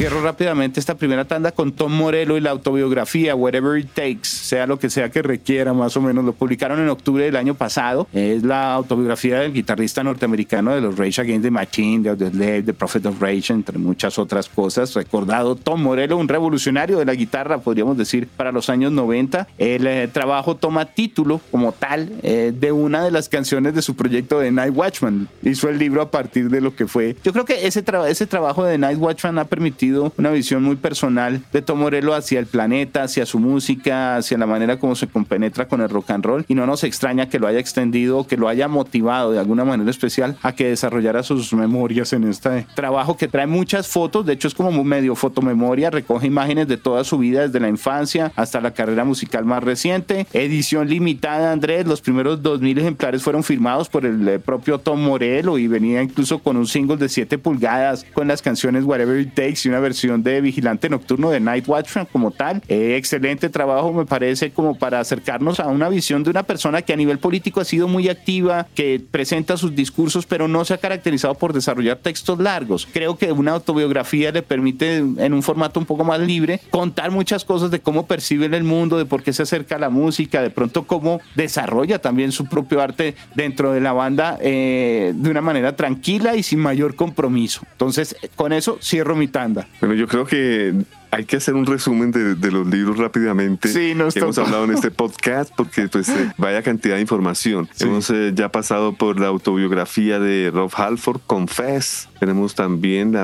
Cierro 0.00 0.22
rápidamente 0.22 0.80
esta 0.80 0.94
primera 0.94 1.26
tanda 1.26 1.52
con 1.52 1.72
Tom 1.72 1.92
Morello 1.92 2.38
y 2.38 2.40
la 2.40 2.48
autobiografía 2.48 3.34
Whatever 3.34 3.78
It 3.78 3.90
Takes, 3.92 4.24
sea 4.24 4.66
lo 4.66 4.78
que 4.78 4.88
sea 4.88 5.10
que 5.10 5.20
requiera, 5.20 5.74
más 5.74 5.94
o 5.94 6.00
menos. 6.00 6.24
Lo 6.24 6.32
publicaron 6.32 6.80
en 6.80 6.88
octubre 6.88 7.22
del 7.24 7.36
año 7.36 7.52
pasado. 7.52 8.08
Es 8.14 8.42
la 8.42 8.72
autobiografía 8.72 9.40
del 9.40 9.52
guitarrista 9.52 10.02
norteamericano 10.02 10.74
de 10.74 10.80
los 10.80 10.96
Rage 10.96 11.20
Against 11.20 11.42
the 11.42 11.50
Machine, 11.50 12.16
de 12.16 12.30
The 12.30 12.62
The 12.62 12.72
Prophet 12.72 13.04
of 13.04 13.20
Rage, 13.20 13.52
entre 13.52 13.76
muchas 13.76 14.18
otras 14.18 14.48
cosas. 14.48 14.94
Recordado 14.94 15.54
Tom 15.54 15.82
Morello, 15.82 16.16
un 16.16 16.28
revolucionario 16.28 16.98
de 16.98 17.04
la 17.04 17.12
guitarra, 17.12 17.58
podríamos 17.58 17.98
decir, 17.98 18.26
para 18.26 18.52
los 18.52 18.70
años 18.70 18.92
90. 18.92 19.48
El 19.58 19.86
eh, 19.86 20.08
trabajo 20.08 20.56
toma 20.56 20.86
título 20.86 21.42
como 21.50 21.72
tal 21.72 22.10
eh, 22.22 22.54
de 22.58 22.72
una 22.72 23.04
de 23.04 23.10
las 23.10 23.28
canciones 23.28 23.74
de 23.74 23.82
su 23.82 23.94
proyecto 23.96 24.38
de 24.38 24.50
Night 24.50 24.74
Watchman. 24.74 25.28
Hizo 25.42 25.68
el 25.68 25.78
libro 25.78 26.00
a 26.00 26.10
partir 26.10 26.48
de 26.48 26.62
lo 26.62 26.74
que 26.74 26.86
fue. 26.86 27.16
Yo 27.22 27.34
creo 27.34 27.44
que 27.44 27.66
ese, 27.66 27.84
ese 28.08 28.26
trabajo 28.26 28.64
de 28.64 28.78
Night 28.78 28.98
Watchman 28.98 29.38
ha 29.38 29.44
permitido 29.44 29.89
una 30.16 30.30
visión 30.30 30.62
muy 30.62 30.76
personal 30.76 31.42
de 31.52 31.62
Tom 31.62 31.80
Morello 31.80 32.14
hacia 32.14 32.38
el 32.38 32.46
planeta, 32.46 33.02
hacia 33.02 33.26
su 33.26 33.38
música, 33.38 34.16
hacia 34.16 34.38
la 34.38 34.46
manera 34.46 34.78
como 34.78 34.94
se 34.94 35.06
compenetra 35.06 35.68
con 35.68 35.80
el 35.80 35.88
rock 35.88 36.10
and 36.10 36.24
roll. 36.24 36.44
Y 36.48 36.54
no 36.54 36.66
nos 36.66 36.84
extraña 36.84 37.28
que 37.28 37.38
lo 37.38 37.46
haya 37.46 37.58
extendido, 37.58 38.26
que 38.26 38.36
lo 38.36 38.48
haya 38.48 38.68
motivado 38.68 39.32
de 39.32 39.38
alguna 39.38 39.64
manera 39.64 39.90
especial 39.90 40.36
a 40.42 40.52
que 40.52 40.68
desarrollara 40.68 41.22
sus 41.22 41.52
memorias 41.52 42.12
en 42.12 42.24
este 42.24 42.66
trabajo 42.74 43.16
que 43.16 43.28
trae 43.28 43.46
muchas 43.46 43.88
fotos, 43.88 44.26
de 44.26 44.32
hecho 44.32 44.48
es 44.48 44.54
como 44.54 44.84
medio 44.84 45.14
fotomemoria, 45.14 45.90
recoge 45.90 46.26
imágenes 46.26 46.68
de 46.68 46.76
toda 46.76 47.04
su 47.04 47.18
vida 47.18 47.42
desde 47.42 47.60
la 47.60 47.68
infancia 47.68 48.32
hasta 48.36 48.60
la 48.60 48.72
carrera 48.72 49.04
musical 49.04 49.44
más 49.44 49.62
reciente, 49.62 50.26
edición 50.32 50.88
limitada 50.88 51.52
Andrés, 51.52 51.86
los 51.86 52.00
primeros 52.00 52.42
2000 52.42 52.78
ejemplares 52.78 53.22
fueron 53.22 53.42
firmados 53.42 53.88
por 53.88 54.06
el 54.06 54.26
eh, 54.28 54.38
propio 54.38 54.78
Tom 54.78 55.02
Morello 55.02 55.58
y 55.58 55.68
venía 55.68 56.02
incluso 56.02 56.38
con 56.38 56.56
un 56.56 56.66
single 56.66 56.96
de 56.96 57.08
7 57.08 57.38
pulgadas 57.38 58.04
con 58.12 58.28
las 58.28 58.42
canciones 58.42 58.84
Whatever 58.84 59.20
It 59.20 59.34
Takes 59.34 59.68
una 59.70 59.80
versión 59.80 60.22
de 60.22 60.40
Vigilante 60.40 60.88
Nocturno 60.88 61.30
de 61.30 61.40
Night 61.40 61.66
Watchman 61.66 62.06
como 62.06 62.30
tal. 62.30 62.62
Eh, 62.68 62.96
excelente 62.96 63.48
trabajo 63.48 63.92
me 63.92 64.04
parece 64.04 64.50
como 64.50 64.76
para 64.76 65.00
acercarnos 65.00 65.60
a 65.60 65.68
una 65.68 65.88
visión 65.88 66.22
de 66.22 66.30
una 66.30 66.42
persona 66.42 66.82
que 66.82 66.92
a 66.92 66.96
nivel 66.96 67.18
político 67.18 67.60
ha 67.60 67.64
sido 67.64 67.88
muy 67.88 68.08
activa, 68.08 68.66
que 68.74 69.02
presenta 69.10 69.56
sus 69.56 69.74
discursos 69.74 70.26
pero 70.26 70.48
no 70.48 70.64
se 70.64 70.74
ha 70.74 70.78
caracterizado 70.78 71.34
por 71.34 71.52
desarrollar 71.52 71.98
textos 71.98 72.38
largos. 72.38 72.86
Creo 72.92 73.16
que 73.16 73.32
una 73.32 73.52
autobiografía 73.52 74.32
le 74.32 74.42
permite 74.42 74.98
en 74.98 75.32
un 75.32 75.42
formato 75.42 75.80
un 75.80 75.86
poco 75.86 76.04
más 76.04 76.20
libre 76.20 76.60
contar 76.70 77.10
muchas 77.10 77.44
cosas 77.44 77.70
de 77.70 77.80
cómo 77.80 78.06
percibe 78.06 78.46
el 78.46 78.64
mundo, 78.64 78.98
de 78.98 79.04
por 79.04 79.22
qué 79.22 79.32
se 79.32 79.42
acerca 79.42 79.76
a 79.76 79.78
la 79.78 79.90
música, 79.90 80.42
de 80.42 80.50
pronto 80.50 80.84
cómo 80.84 81.20
desarrolla 81.34 82.00
también 82.00 82.32
su 82.32 82.46
propio 82.46 82.80
arte 82.80 83.14
dentro 83.34 83.72
de 83.72 83.80
la 83.80 83.92
banda 83.92 84.38
eh, 84.40 85.12
de 85.14 85.30
una 85.30 85.40
manera 85.40 85.76
tranquila 85.76 86.36
y 86.36 86.42
sin 86.42 86.58
mayor 86.58 86.94
compromiso. 86.94 87.62
Entonces, 87.72 88.16
con 88.36 88.52
eso 88.52 88.78
cierro 88.82 89.16
mi 89.16 89.28
tanda. 89.28 89.59
Bueno, 89.80 89.94
yo 89.94 90.06
creo 90.06 90.26
que 90.26 90.74
hay 91.10 91.24
que 91.24 91.36
hacer 91.36 91.54
un 91.54 91.66
resumen 91.66 92.12
de, 92.12 92.50
los 92.50 92.66
libros 92.66 92.98
rápidamente 92.98 93.68
sí, 93.68 93.94
que 94.12 94.18
hemos 94.20 94.38
hablado 94.38 94.64
en 94.64 94.72
este 94.72 94.90
podcast 94.90 95.52
porque 95.54 95.88
pues 95.88 96.08
eh, 96.08 96.32
vaya 96.36 96.62
cantidad 96.62 96.96
de 96.96 97.00
información. 97.00 97.68
Hemos 97.80 98.10
eh, 98.10 98.32
ya 98.34 98.50
pasado 98.50 98.94
por 98.94 99.18
la 99.18 99.26
autobiografía 99.26 100.18
de 100.20 100.50
Rob 100.52 100.70
Halford, 100.74 101.20
Confess. 101.26 102.08
Tenemos 102.18 102.54
también 102.54 103.14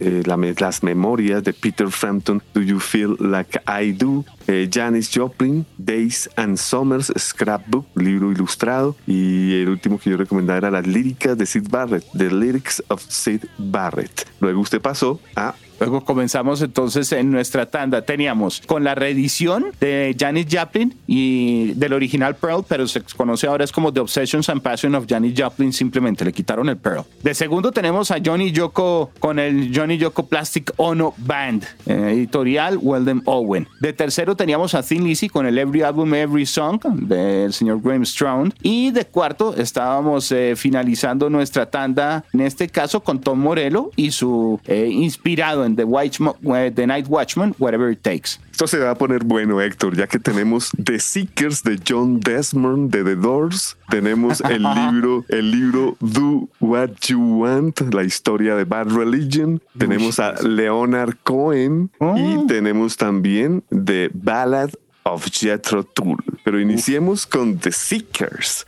eh, 0.00 0.22
las 0.26 0.82
memorias 0.82 1.42
de 1.44 1.52
Peter 1.52 1.88
Frampton, 1.88 2.42
Do 2.52 2.60
You 2.60 2.78
Feel 2.78 3.16
Like 3.18 3.60
I 3.66 3.92
Do? 3.92 4.24
Janis 4.68 5.08
Joplin, 5.14 5.64
Days 5.78 6.28
and 6.34 6.56
Summers, 6.56 7.12
Scrapbook, 7.16 7.86
libro 7.94 8.32
ilustrado. 8.32 8.96
Y 9.06 9.62
el 9.62 9.68
último 9.68 9.96
que 9.96 10.10
yo 10.10 10.16
recomendaba 10.16 10.58
era 10.58 10.70
las 10.72 10.88
líricas 10.88 11.38
de 11.38 11.46
Sid 11.46 11.68
Barrett, 11.70 12.04
The 12.18 12.32
Lyrics 12.32 12.82
of 12.88 13.00
Sid 13.06 13.44
Barrett. 13.58 14.26
Luego 14.40 14.60
usted 14.60 14.80
pasó 14.80 15.20
a 15.36 15.54
Luego 15.80 16.04
comenzamos 16.04 16.60
entonces 16.62 17.10
en 17.12 17.30
nuestra 17.30 17.66
tanda. 17.66 18.02
Teníamos 18.02 18.60
con 18.66 18.84
la 18.84 18.94
reedición 18.94 19.66
de 19.80 20.14
Janis 20.18 20.46
Joplin 20.50 20.94
y 21.06 21.72
del 21.72 21.94
original 21.94 22.36
Pearl, 22.36 22.64
pero 22.68 22.86
se 22.86 23.00
conoce 23.16 23.46
ahora 23.46 23.64
es 23.64 23.72
como 23.72 23.92
The 23.92 24.00
Obsessions 24.00 24.48
and 24.50 24.60
Passion 24.60 24.94
of 24.94 25.06
Janis 25.08 25.34
Joplin. 25.36 25.72
Simplemente 25.72 26.24
le 26.24 26.32
quitaron 26.32 26.68
el 26.68 26.76
Pearl. 26.76 27.04
De 27.22 27.34
segundo 27.34 27.72
tenemos 27.72 28.10
a 28.10 28.18
Johnny 28.24 28.52
Yoko 28.52 29.10
con 29.18 29.38
el 29.38 29.72
Johnny 29.74 29.96
Yoko 29.96 30.26
Plastic 30.26 30.72
Ono 30.76 31.14
Band, 31.16 31.64
eh, 31.86 32.12
editorial 32.12 32.78
Weldon 32.80 33.22
Owen. 33.24 33.66
De 33.80 33.92
tercero 33.92 34.36
teníamos 34.36 34.74
a 34.74 34.82
Thin 34.82 35.04
Lizzy 35.04 35.28
con 35.28 35.46
el 35.46 35.56
Every 35.56 35.82
Album, 35.82 36.12
Every 36.14 36.46
Song 36.46 36.80
del 36.82 37.52
señor 37.52 37.80
Graham 37.82 38.04
Strong. 38.04 38.52
Y 38.62 38.90
de 38.90 39.06
cuarto 39.06 39.54
estábamos 39.56 40.30
eh, 40.32 40.54
finalizando 40.56 41.30
nuestra 41.30 41.66
tanda, 41.66 42.24
en 42.32 42.42
este 42.42 42.68
caso 42.68 43.00
con 43.00 43.20
Tom 43.20 43.40
Morello 43.40 43.90
y 43.96 44.10
su 44.10 44.60
eh, 44.66 44.88
inspirado 44.90 45.64
en 45.64 45.69
The, 45.76 46.72
The 46.74 46.86
Night 46.86 47.06
Watchman, 47.08 47.54
Whatever 47.58 47.90
It 47.90 48.02
Takes. 48.02 48.38
Esto 48.50 48.66
se 48.66 48.78
va 48.78 48.90
a 48.90 48.94
poner 48.94 49.24
bueno, 49.24 49.60
Héctor, 49.60 49.96
ya 49.96 50.06
que 50.06 50.18
tenemos 50.18 50.70
The 50.82 50.98
Seekers 51.00 51.62
de 51.62 51.78
John 51.86 52.20
Desmond 52.20 52.90
de 52.90 53.04
The 53.04 53.16
Doors, 53.16 53.76
tenemos 53.88 54.40
el 54.42 54.62
libro, 54.74 55.24
el 55.28 55.50
libro 55.50 55.96
Do 56.00 56.48
What 56.60 56.90
You 57.08 57.40
Want, 57.40 57.80
la 57.94 58.04
historia 58.04 58.56
de 58.56 58.64
Bad 58.64 58.88
Religion, 58.88 59.62
tenemos 59.78 60.20
a 60.20 60.34
Leonard 60.42 61.16
Cohen 61.22 61.90
y 62.00 62.04
oh. 62.04 62.44
tenemos 62.46 62.96
también 62.96 63.64
The 63.70 64.10
Ballad 64.12 64.70
of 65.04 65.26
Jethro 65.30 65.84
Tull. 65.84 66.22
Pero 66.44 66.60
iniciemos 66.60 67.26
con 67.26 67.58
The 67.58 67.72
Seekers. 67.72 68.66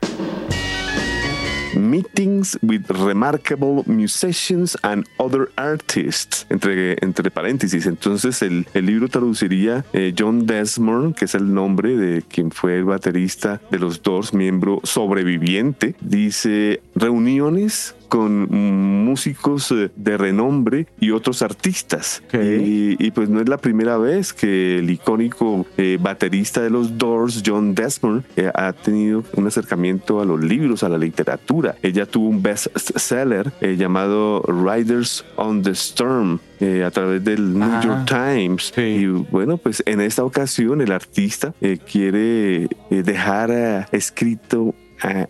Meetings 1.74 2.58
with 2.62 2.88
Remarkable 2.88 3.82
Musicians 3.86 4.76
and 4.82 5.06
Other 5.18 5.50
Artists, 5.56 6.46
entre, 6.50 6.96
entre 7.00 7.30
paréntesis. 7.30 7.86
Entonces 7.86 8.42
el, 8.42 8.66
el 8.74 8.86
libro 8.86 9.08
traduciría 9.08 9.84
eh, 9.92 10.14
John 10.16 10.46
Desmond, 10.46 11.14
que 11.14 11.24
es 11.26 11.34
el 11.34 11.52
nombre 11.52 11.96
de 11.96 12.22
quien 12.22 12.50
fue 12.50 12.78
el 12.78 12.84
baterista 12.84 13.60
de 13.70 13.78
los 13.78 14.02
dos, 14.02 14.34
miembro 14.34 14.80
sobreviviente. 14.84 15.94
Dice 16.00 16.82
reuniones 16.94 17.94
con 18.12 18.46
músicos 18.50 19.72
eh, 19.72 19.90
de 19.96 20.18
renombre 20.18 20.86
y 21.00 21.12
otros 21.12 21.40
artistas. 21.40 22.22
Y, 22.30 23.10
pues 23.12 23.30
no 23.30 23.40
es 23.40 23.48
la 23.48 23.56
primera 23.56 23.96
vez 23.96 24.34
que 24.34 24.80
el 24.80 24.90
icónico 24.90 25.64
eh, 25.78 25.96
baterista 25.98 26.60
de 26.60 26.68
los 26.68 26.98
Doors, 26.98 27.42
John 27.44 27.74
Desmond, 27.74 28.24
eh, 28.36 28.50
ha 28.54 28.74
tenido 28.74 29.24
un 29.34 29.46
acercamiento 29.46 30.20
a 30.20 30.26
los 30.26 30.44
libros, 30.44 30.82
a 30.82 30.90
la 30.90 30.98
literatura. 30.98 31.74
Ella 31.82 32.04
tuvo 32.04 32.28
un 32.28 32.42
bestseller 32.42 33.50
llamado 33.78 34.42
Riders 34.42 35.24
on 35.36 35.62
the 35.62 35.70
Storm, 35.70 36.38
a 36.60 36.90
través 36.90 37.24
del 37.24 37.58
New 37.58 37.80
York 37.82 38.06
Times. 38.06 38.74
Y 38.76 39.06
bueno, 39.06 39.56
pues 39.56 39.82
en 39.86 40.00
esta 40.00 40.22
ocasión 40.22 40.80
el 40.80 40.92
artista 40.92 41.54
quiere 41.90 42.68
dejar 42.90 43.88
escrito 43.90 44.74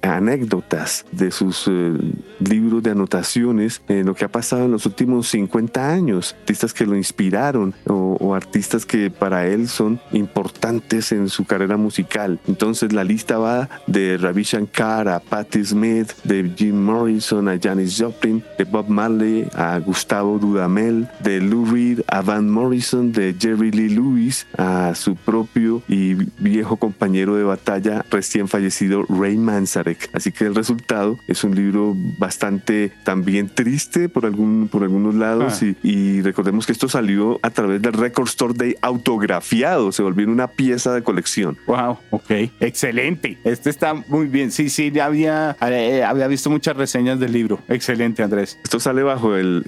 anécdotas 0.03 1.05
de 1.13 1.31
sus 1.31 1.67
eh, 1.69 1.93
libros 2.41 2.83
de 2.83 2.91
anotaciones 2.91 3.83
en 3.89 4.07
lo 4.07 4.15
que 4.15 4.25
ha 4.25 4.29
pasado 4.33 4.65
en 4.65 4.73
los 4.73 4.87
últimos 4.87 5.29
50 5.29 5.91
años, 5.91 6.35
artistas 6.41 6.75
que 6.75 6.87
lo 6.87 6.97
inspiraron 6.97 7.75
o, 7.87 8.35
artistas 8.35 8.87
que 8.87 9.11
para 9.11 9.47
él 9.47 9.69
son 9.69 10.01
importantes 10.13 11.13
en 11.13 11.29
su 11.29 11.45
carrera 11.45 11.77
musical. 11.77 12.41
Entonces 12.49 12.93
la 12.93 13.05
lista 13.05 13.37
va 13.37 13.69
de 13.87 14.17
Ravi 14.17 14.43
Shankar 14.43 15.09
a 15.09 15.21
Patti 15.21 15.65
Smith, 15.65 16.13
de 16.25 16.51
Jim 16.57 16.77
Morrison 16.77 17.49
a 17.49 17.59
Janis 17.61 17.99
Joplin, 17.99 18.43
de 18.57 18.65
Bob 18.65 18.89
Marley 18.89 19.47
a 19.55 19.79
Gustavo 19.81 20.39
Dudamel, 20.39 21.09
de 21.21 21.41
Lou 21.41 21.67
Reed 21.67 22.01
a 22.07 22.23
Van 22.23 22.49
Morrison, 22.49 23.13
de 23.13 23.35
Jerry 23.39 23.71
Lee 23.71 23.91
Lewis 23.91 24.47
a 24.57 24.95
su 24.95 25.15
propio 25.15 25.83
y 25.89 26.15
viejo 26.39 26.77
compañero 26.77 27.37
de 27.37 27.45
batalla 27.45 28.05
recién 28.11 28.49
fallecido 28.49 29.05
Ray 29.09 29.37
Manzarek. 29.63 30.11
Así 30.13 30.33
que 30.33 30.45
el 30.45 30.55
resultado 30.55 31.19
es 31.29 31.45
un 31.45 31.55
libro 31.55 31.95
bastante 31.97 32.93
también 33.05 33.49
triste 33.49 34.09
por, 34.09 34.27
algún, 34.27 34.69
por 34.69 34.83
algunos 34.83 35.15
lados 35.15 35.61
ah. 35.63 35.67
y, 35.83 36.21
recordemos 36.23 36.67
que 36.67 36.73
esto 36.73 36.89
salió 36.89 37.39
a 37.43 37.51
través 37.51 37.81
del 37.81 37.93
Record 37.93 38.29
Store 38.29 38.55
Day 38.55 38.77
autografiado, 38.81 39.93
se 39.93 40.03
volvió 40.03 40.27
una 40.29 40.49
pieza 40.49 40.93
de 40.93 41.03
colección. 41.03 41.57
Wow, 41.67 41.99
ok, 42.11 42.31
excelente. 42.61 43.39
Este 43.45 43.71
está 43.71 43.95
muy 43.95 44.27
bien. 44.27 44.51
Sí, 44.51 44.69
sí, 44.69 44.91
ya 44.91 45.07
había, 45.07 45.57
eh, 45.63 46.03
había 46.05 46.27
visto 46.27 46.51
muchas 46.51 46.77
reseñas 46.77 47.19
del 47.19 47.33
libro. 47.33 47.61
Excelente, 47.69 48.23
Andrés. 48.23 48.59
Esto 48.63 48.81
sale 48.81 49.03
bajo 49.03 49.37
el, 49.37 49.65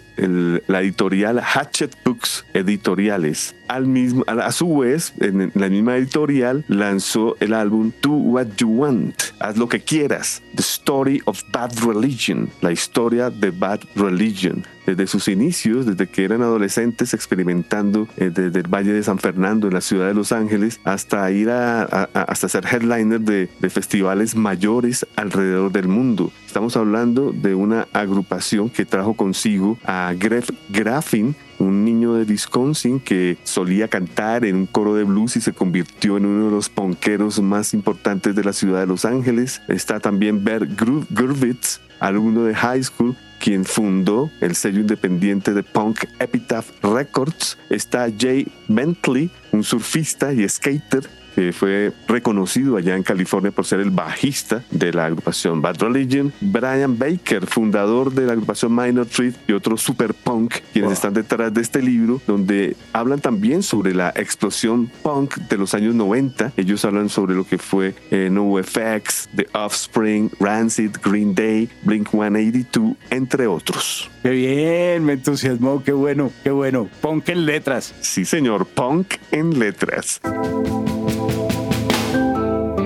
la 0.67 0.81
editorial 0.81 1.41
Hatchet 1.41 1.97
Books 2.05 2.45
Editoriales. 2.53 3.55
Al 3.69 3.87
mismo, 3.87 4.25
a, 4.27 4.53
su 4.53 4.79
vez, 4.79 5.15
en 5.21 5.51
la 5.55 5.69
misma 5.69 5.97
editorial 5.97 6.65
lanzó 6.69 7.37
el 7.41 7.55
álbum 7.55 7.93
Do 8.03 8.11
What 8.11 8.49
You 8.59 8.69
Want, 8.69 9.15
haz 9.41 9.57
lo 9.57 9.69
que 9.69 9.81
quieras, 9.85 10.43
The 10.55 10.63
Story 10.63 11.23
of 11.27 11.43
Bad 11.53 11.73
Religion, 11.87 12.51
la 12.61 12.73
historia 12.73 13.31
de 13.31 13.51
Bad 13.51 13.81
Religion, 13.95 14.67
desde 14.87 15.07
sus 15.07 15.29
inicios, 15.29 15.87
desde 15.87 16.09
que 16.09 16.25
eran 16.25 16.43
adolescentes 16.43 17.15
experimentando 17.15 18.09
eh, 18.17 18.31
desde 18.33 18.61
el 18.61 18.69
Valle 18.69 18.93
de 18.93 19.03
San 19.03 19.19
Fernando 19.19 19.69
en 19.69 19.75
la 19.75 19.81
ciudad 19.81 20.07
de 20.07 20.15
Los 20.15 20.33
Ángeles 20.33 20.81
hasta 20.85 21.31
ir 21.31 21.51
a, 21.51 21.83
hasta 21.83 22.49
ser 22.49 22.67
headliner 22.67 23.21
de, 23.21 23.49
de, 23.59 23.71
festivales 23.71 24.37
mayores 24.37 25.07
alrededor 25.17 25.73
del 25.73 25.89
mundo. 25.89 26.33
Estamos 26.47 26.77
hablando 26.77 27.33
de 27.33 27.55
una 27.55 27.89
agrupación 27.93 28.71
que 28.71 28.85
trajo 28.85 29.15
consigo 29.15 29.79
a 29.85 30.13
Gref 30.17 30.51
Graffin, 30.69 31.35
un 31.59 31.85
niño 31.85 32.15
de 32.15 32.25
Wisconsin 32.25 33.01
que 33.01 33.39
solía 33.45 33.89
cantar 33.89 34.45
en 34.45 34.57
un 34.57 34.67
coro 34.67 34.95
de 34.95 35.05
blues 35.05 35.37
y 35.37 35.41
se 35.41 35.53
convirtió 35.53 36.17
en 36.17 36.27
uno 36.27 36.47
de 36.47 36.51
los 36.51 36.69
ponqueros 36.69 37.41
más 37.41 37.75
importantes 37.75 38.35
de 38.35 38.45
la 38.45 38.53
ciudad 38.53 38.81
de 38.81 38.87
Los 38.87 39.05
Ángeles. 39.05 39.63
Está 39.69 40.01
también 40.01 40.45
Bert 40.45 40.69
Gurvitz, 41.11 41.81
alumno 42.01 42.45
de 42.45 42.55
high 42.55 42.83
school 42.83 43.17
quien 43.45 43.67
fundó 43.67 44.31
el 44.41 44.57
sello 44.57 44.81
independiente 44.81 45.53
de 45.53 45.63
punk 45.63 46.07
Epitaph 46.19 46.67
Records. 46.83 47.59
Está 47.69 48.09
Jay 48.19 48.49
Bentley, 48.69 49.31
un 49.53 49.63
surfista 49.63 50.33
y 50.33 50.49
skater 50.49 51.07
que 51.35 51.53
fue 51.53 51.93
reconocido 52.07 52.77
allá 52.77 52.97
en 52.97 53.03
California 53.03 53.51
por 53.51 53.67
ser 53.67 53.81
el 53.81 53.91
bajista 53.91 54.63
de 54.71 54.93
la 54.93 55.07
agrupación 55.07 55.61
Bad 55.61 55.81
Religion, 55.81 56.33
Brian 56.41 56.99
Baker, 56.99 57.47
fundador 57.47 58.13
de 58.13 58.27
la 58.27 58.33
agrupación 58.33 58.75
Minor 58.75 59.07
Threat 59.07 59.35
y 59.49 59.53
otro 59.53 59.77
super 59.77 60.15
punk, 60.15 60.55
quienes 60.73 60.93
están 60.93 61.15
detrás 61.15 61.53
de 61.53 61.61
este 61.61 61.83
libro, 61.83 62.21
donde 62.27 62.77
hablan 62.93 63.21
también 63.21 63.63
sobre 63.63 63.95
la 63.95 64.11
explosión 64.15 64.91
punk 65.03 65.37
de 65.37 65.59
los 65.59 65.75
años 65.75 65.95
90. 65.95 66.53
Ellos 66.57 66.85
hablan 66.85 67.09
sobre 67.09 67.35
lo 67.35 67.45
que 67.45 67.59
fue 67.59 67.95
eh, 68.11 68.29
NoFX, 68.31 69.29
The 69.35 69.47
Offspring, 69.53 70.31
Rancid, 70.41 70.93
Green 71.03 71.35
Day, 71.35 71.69
Blink 71.83 72.11
182, 72.11 72.97
entre 73.11 73.47
otros. 73.47 74.11
Qué 74.23 74.31
bien, 74.31 75.05
me 75.05 75.15
entusiasmó, 75.15 75.83
qué 75.83 75.93
bueno, 75.93 76.31
qué 76.43 76.51
bueno. 76.51 76.89
Punk 77.01 77.29
en 77.29 77.45
letras. 77.45 77.95
Sí, 78.01 78.25
señor, 78.25 78.67
punk 78.67 79.15
en 79.31 79.59
letras. 79.59 80.21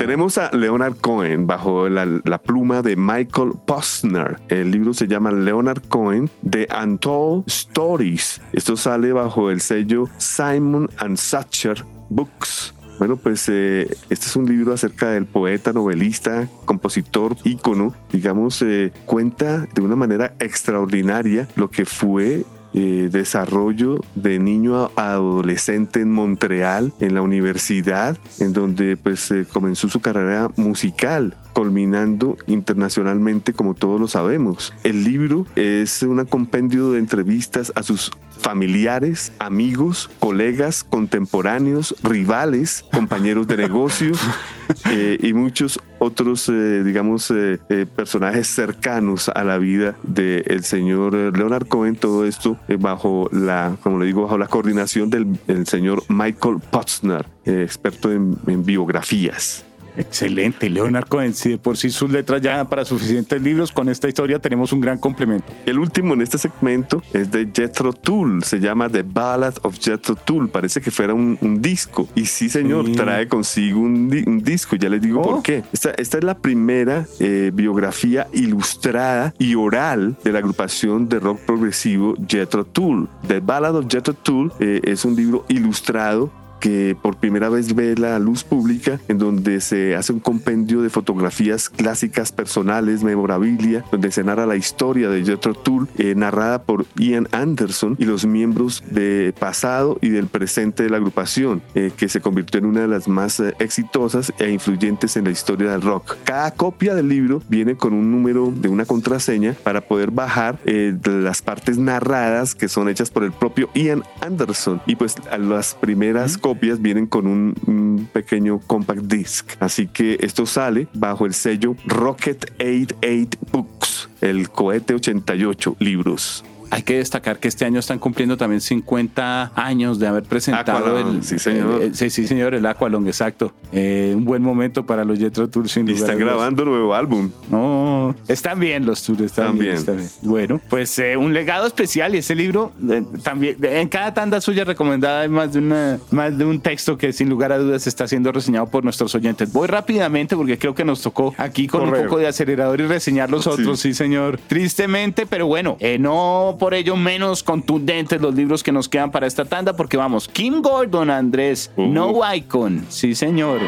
Tenemos 0.08 0.38
a 0.38 0.50
Leonard 0.56 0.96
Cohen 1.02 1.46
bajo 1.46 1.86
la, 1.90 2.38
pluma 2.38 2.80
de 2.80 2.96
Michael 2.96 3.52
Posner. 3.66 4.38
El 4.48 4.70
libro 4.70 4.94
se 4.94 5.06
llama 5.06 5.30
Leonard 5.30 5.82
Cohen 5.86 6.30
The 6.48 6.66
Untold 6.82 7.44
Stories. 7.46 8.40
Esto 8.54 8.74
sale 8.78 9.12
bajo 9.12 9.50
el 9.50 9.60
sello 9.60 10.08
Simon 10.16 10.88
and 10.96 11.18
Sacher 11.18 11.84
Books. 12.08 12.72
Bueno, 12.98 13.16
pues 13.16 13.50
eh, 13.50 13.86
este 14.08 14.26
es 14.26 14.34
un 14.34 14.46
libro 14.46 14.72
acerca 14.72 15.10
del 15.10 15.26
poeta, 15.26 15.74
novelista, 15.74 16.48
compositor, 16.64 17.36
ícono. 17.44 17.92
Digamos, 18.10 18.62
eh, 18.62 18.94
cuenta 19.04 19.68
de 19.74 19.82
una 19.82 19.94
manera 19.94 20.32
extraordinaria 20.38 21.48
lo 21.54 21.68
que 21.68 21.84
fue 21.84 22.46
eh, 22.80 23.08
desarrollo 23.10 24.00
de 24.14 24.38
niño 24.38 24.92
a 24.94 25.14
adolescente 25.14 26.00
en 26.00 26.12
Montreal, 26.12 26.92
en 27.00 27.14
la 27.14 27.22
universidad, 27.22 28.16
en 28.38 28.52
donde 28.52 28.96
pues 28.96 29.34
comenzó 29.52 29.88
su 29.88 29.98
carrera 30.00 30.48
musical 30.56 31.36
culminando 31.58 32.36
internacionalmente 32.46 33.52
como 33.52 33.74
todos 33.74 34.00
lo 34.00 34.06
sabemos. 34.06 34.72
El 34.84 35.02
libro 35.02 35.44
es 35.56 36.04
un 36.04 36.24
compendio 36.26 36.92
de 36.92 37.00
entrevistas 37.00 37.72
a 37.74 37.82
sus 37.82 38.12
familiares, 38.38 39.32
amigos, 39.40 40.08
colegas, 40.20 40.84
contemporáneos, 40.84 41.96
rivales, 42.04 42.84
compañeros 42.92 43.48
de 43.48 43.56
negocios 43.56 44.20
eh, 44.90 45.18
y 45.20 45.32
muchos 45.32 45.80
otros, 45.98 46.48
eh, 46.48 46.82
digamos, 46.84 47.30
eh, 47.30 47.58
personajes 47.94 48.48
cercanos 48.48 49.28
a 49.28 49.44
la 49.44 49.58
vida 49.58 49.96
del 50.02 50.64
señor 50.64 51.14
Leonard 51.14 51.66
Cohen. 51.68 51.96
Todo 51.96 52.24
esto 52.24 52.56
bajo 52.78 53.28
la, 53.32 53.76
como 53.82 53.98
le 53.98 54.06
digo, 54.06 54.22
bajo 54.22 54.38
la 54.38 54.48
coordinación 54.48 55.10
del, 55.10 55.38
señor 55.66 56.02
Michael 56.08 56.58
Potsner, 56.70 57.26
experto 57.44 58.10
en 58.12 58.64
biografías. 58.64 59.67
Excelente, 59.98 60.70
Leonard 60.70 61.08
Cohen. 61.08 61.34
Si 61.34 61.50
de 61.50 61.58
por 61.58 61.76
sí 61.76 61.90
sus 61.90 62.10
letras 62.10 62.40
ya 62.40 62.64
para 62.64 62.84
suficientes 62.84 63.42
libros, 63.42 63.72
con 63.72 63.88
esta 63.88 64.08
historia 64.08 64.38
tenemos 64.38 64.72
un 64.72 64.80
gran 64.80 64.98
complemento. 64.98 65.52
El 65.66 65.78
último 65.78 66.14
en 66.14 66.22
este 66.22 66.38
segmento 66.38 67.02
es 67.12 67.30
de 67.30 67.48
Jethro 67.54 67.92
Tull, 67.92 68.42
se 68.44 68.60
llama 68.60 68.88
The 68.88 69.02
Ballad 69.02 69.54
of 69.62 69.78
Jethro 69.78 70.14
Tull. 70.14 70.48
Parece 70.48 70.80
que 70.80 70.90
fuera 70.90 71.14
un, 71.14 71.38
disco. 71.60 72.08
Y 72.14 72.26
sí, 72.26 72.48
señor, 72.48 72.92
trae 72.92 73.26
consigo 73.26 73.80
un, 73.80 74.08
disco. 74.42 74.76
Ya 74.76 74.88
les 74.88 75.02
digo 75.02 75.22
por 75.22 75.34
oh. 75.34 75.42
qué. 75.42 75.64
Esta, 75.72 75.90
esta, 75.90 76.18
es 76.18 76.24
la 76.24 76.38
primera 76.38 77.06
eh, 77.18 77.50
biografía 77.52 78.28
ilustrada 78.32 79.34
y 79.38 79.54
oral 79.56 80.16
de 80.22 80.32
la 80.32 80.38
agrupación 80.38 81.08
de 81.08 81.18
rock 81.18 81.40
progresivo 81.40 82.14
Jethro 82.28 82.64
Tull. 82.64 83.08
The 83.26 83.40
Ballad 83.40 83.76
of 83.76 83.86
Jethro 83.88 84.14
Tull 84.14 84.52
eh, 84.60 84.80
es 84.84 85.04
un 85.04 85.16
libro 85.16 85.44
ilustrado 85.48 86.30
que 86.60 86.96
por 87.00 87.16
primera 87.16 87.48
vez 87.48 87.74
ve 87.74 87.94
la 87.96 88.18
luz 88.18 88.44
pública, 88.44 89.00
en 89.08 89.18
donde 89.18 89.60
se 89.60 89.96
hace 89.96 90.12
un 90.12 90.20
compendio 90.20 90.82
de 90.82 90.90
fotografías 90.90 91.68
clásicas 91.68 92.32
personales, 92.32 93.02
memorabilia, 93.02 93.84
donde 93.90 94.10
se 94.10 94.24
narra 94.24 94.46
la 94.46 94.56
historia 94.56 95.08
de 95.08 95.24
Jethro 95.24 95.54
Tull, 95.54 95.88
eh, 95.98 96.14
narrada 96.14 96.62
por 96.62 96.86
Ian 96.96 97.28
Anderson 97.32 97.96
y 97.98 98.04
los 98.04 98.26
miembros 98.26 98.82
de 98.90 99.34
pasado 99.38 99.98
y 100.00 100.10
del 100.10 100.26
presente 100.26 100.82
de 100.82 100.90
la 100.90 100.96
agrupación, 100.96 101.62
eh, 101.74 101.90
que 101.96 102.08
se 102.08 102.20
convirtió 102.20 102.58
en 102.58 102.66
una 102.66 102.80
de 102.80 102.88
las 102.88 103.08
más 103.08 103.40
eh, 103.40 103.54
exitosas 103.58 104.32
e 104.38 104.50
influyentes 104.50 105.16
en 105.16 105.24
la 105.24 105.30
historia 105.30 105.70
del 105.70 105.82
rock. 105.82 106.16
Cada 106.24 106.50
copia 106.52 106.94
del 106.94 107.08
libro 107.08 107.42
viene 107.48 107.76
con 107.76 107.92
un 107.92 108.10
número 108.10 108.52
de 108.54 108.68
una 108.68 108.84
contraseña 108.84 109.54
para 109.62 109.80
poder 109.80 110.10
bajar 110.10 110.58
las 110.64 111.42
partes 111.42 111.78
narradas 111.78 112.54
que 112.54 112.68
son 112.68 112.88
hechas 112.88 113.10
por 113.10 113.24
el 113.24 113.32
propio 113.32 113.70
Ian 113.74 114.02
Anderson 114.20 114.80
y 114.86 114.96
pues 114.96 115.16
las 115.38 115.74
primeras 115.74 116.38
copias 116.48 116.80
vienen 116.80 117.06
con 117.06 117.26
un, 117.26 118.08
pequeño 118.10 118.58
compact 118.66 119.02
disc. 119.02 119.52
Así 119.60 119.86
que 119.86 120.16
esto 120.22 120.46
sale 120.46 120.88
bajo 120.94 121.26
el 121.26 121.34
sello 121.34 121.76
Rocket 121.84 122.52
88 122.58 123.38
Books, 123.52 124.08
el 124.22 124.48
cohete 124.48 124.94
88 124.94 125.76
libros. 125.78 126.42
Hay 126.70 126.82
que 126.82 126.96
destacar 126.96 127.38
que 127.38 127.48
este 127.48 127.66
año 127.66 127.80
están 127.80 127.98
cumpliendo 127.98 128.38
también 128.38 128.62
50 128.62 129.52
años 129.54 129.98
de 129.98 130.06
haber 130.06 130.22
presentado 130.22 130.98
el. 130.98 131.22
Sí, 131.22 131.38
señor. 131.38 131.82
Eh, 131.82 131.90
sí, 131.92 132.08
sí, 132.08 132.26
señor, 132.26 132.54
el 132.54 132.64
Aqualong, 132.64 133.06
exacto. 133.06 133.52
Eh, 133.72 134.14
un 134.16 134.24
buen 134.24 134.42
momento 134.42 134.86
para 134.86 135.04
los 135.04 135.18
Jetro 135.18 135.50
Tour, 135.50 135.68
sin 135.68 135.86
Y 135.86 135.92
están 135.92 136.18
grabando 136.18 136.64
nuevo 136.64 136.94
álbum. 136.94 137.30
No, 137.50 137.67
no. 138.12 138.16
Están 138.28 138.60
bien 138.60 138.86
los 138.86 139.02
tours, 139.02 139.20
están, 139.20 139.58
bien, 139.58 139.84
Bueno, 140.22 140.60
pues 140.68 140.98
eh, 140.98 141.16
un 141.16 141.32
legado 141.32 141.66
especial 141.66 142.14
y 142.14 142.18
ese 142.18 142.34
libro 142.34 142.72
eh, 142.90 143.02
también, 143.22 143.56
en 143.62 143.88
cada 143.88 144.14
tanda 144.14 144.40
suya 144.40 144.64
recomendada 144.64 145.22
hay 145.22 145.28
más 145.28 145.52
de, 145.52 145.58
una, 145.60 145.98
más 146.10 146.36
de 146.36 146.44
un 146.44 146.60
texto 146.60 146.96
que 146.96 147.12
sin 147.12 147.28
lugar 147.28 147.52
a 147.52 147.58
dudas 147.58 147.86
está 147.86 148.06
siendo 148.08 148.32
reseñado 148.32 148.66
por 148.66 148.84
nuestros 148.84 149.14
oyentes. 149.14 149.52
Voy 149.52 149.66
rápidamente 149.66 150.36
porque 150.36 150.58
creo 150.58 150.74
que 150.74 150.84
nos 150.84 151.02
tocó 151.02 151.34
aquí 151.38 151.66
con 151.66 151.82
un 151.82 151.94
poco 151.94 152.18
de 152.18 152.26
acelerador 152.26 152.80
y 152.80 152.86
reseñar 152.86 153.30
los 153.30 153.46
otros, 153.46 153.80
sí, 153.80 153.94
señor. 153.94 154.38
Tristemente, 154.46 155.26
pero 155.26 155.46
bueno, 155.46 155.76
eh, 155.80 155.98
no 155.98 156.56
por 156.58 156.74
ello 156.74 156.96
menos 156.96 157.42
contundentes 157.42 158.20
los 158.20 158.34
libros 158.34 158.62
que 158.62 158.72
nos 158.72 158.88
quedan 158.88 159.10
para 159.10 159.26
esta 159.26 159.44
tanda 159.44 159.74
porque 159.74 159.96
vamos, 159.96 160.28
Kim 160.28 160.62
Gordon, 160.62 161.10
Andrés, 161.10 161.70
No 161.76 162.20
Icon, 162.34 162.84
sí 162.88 163.14
señor 163.14 163.60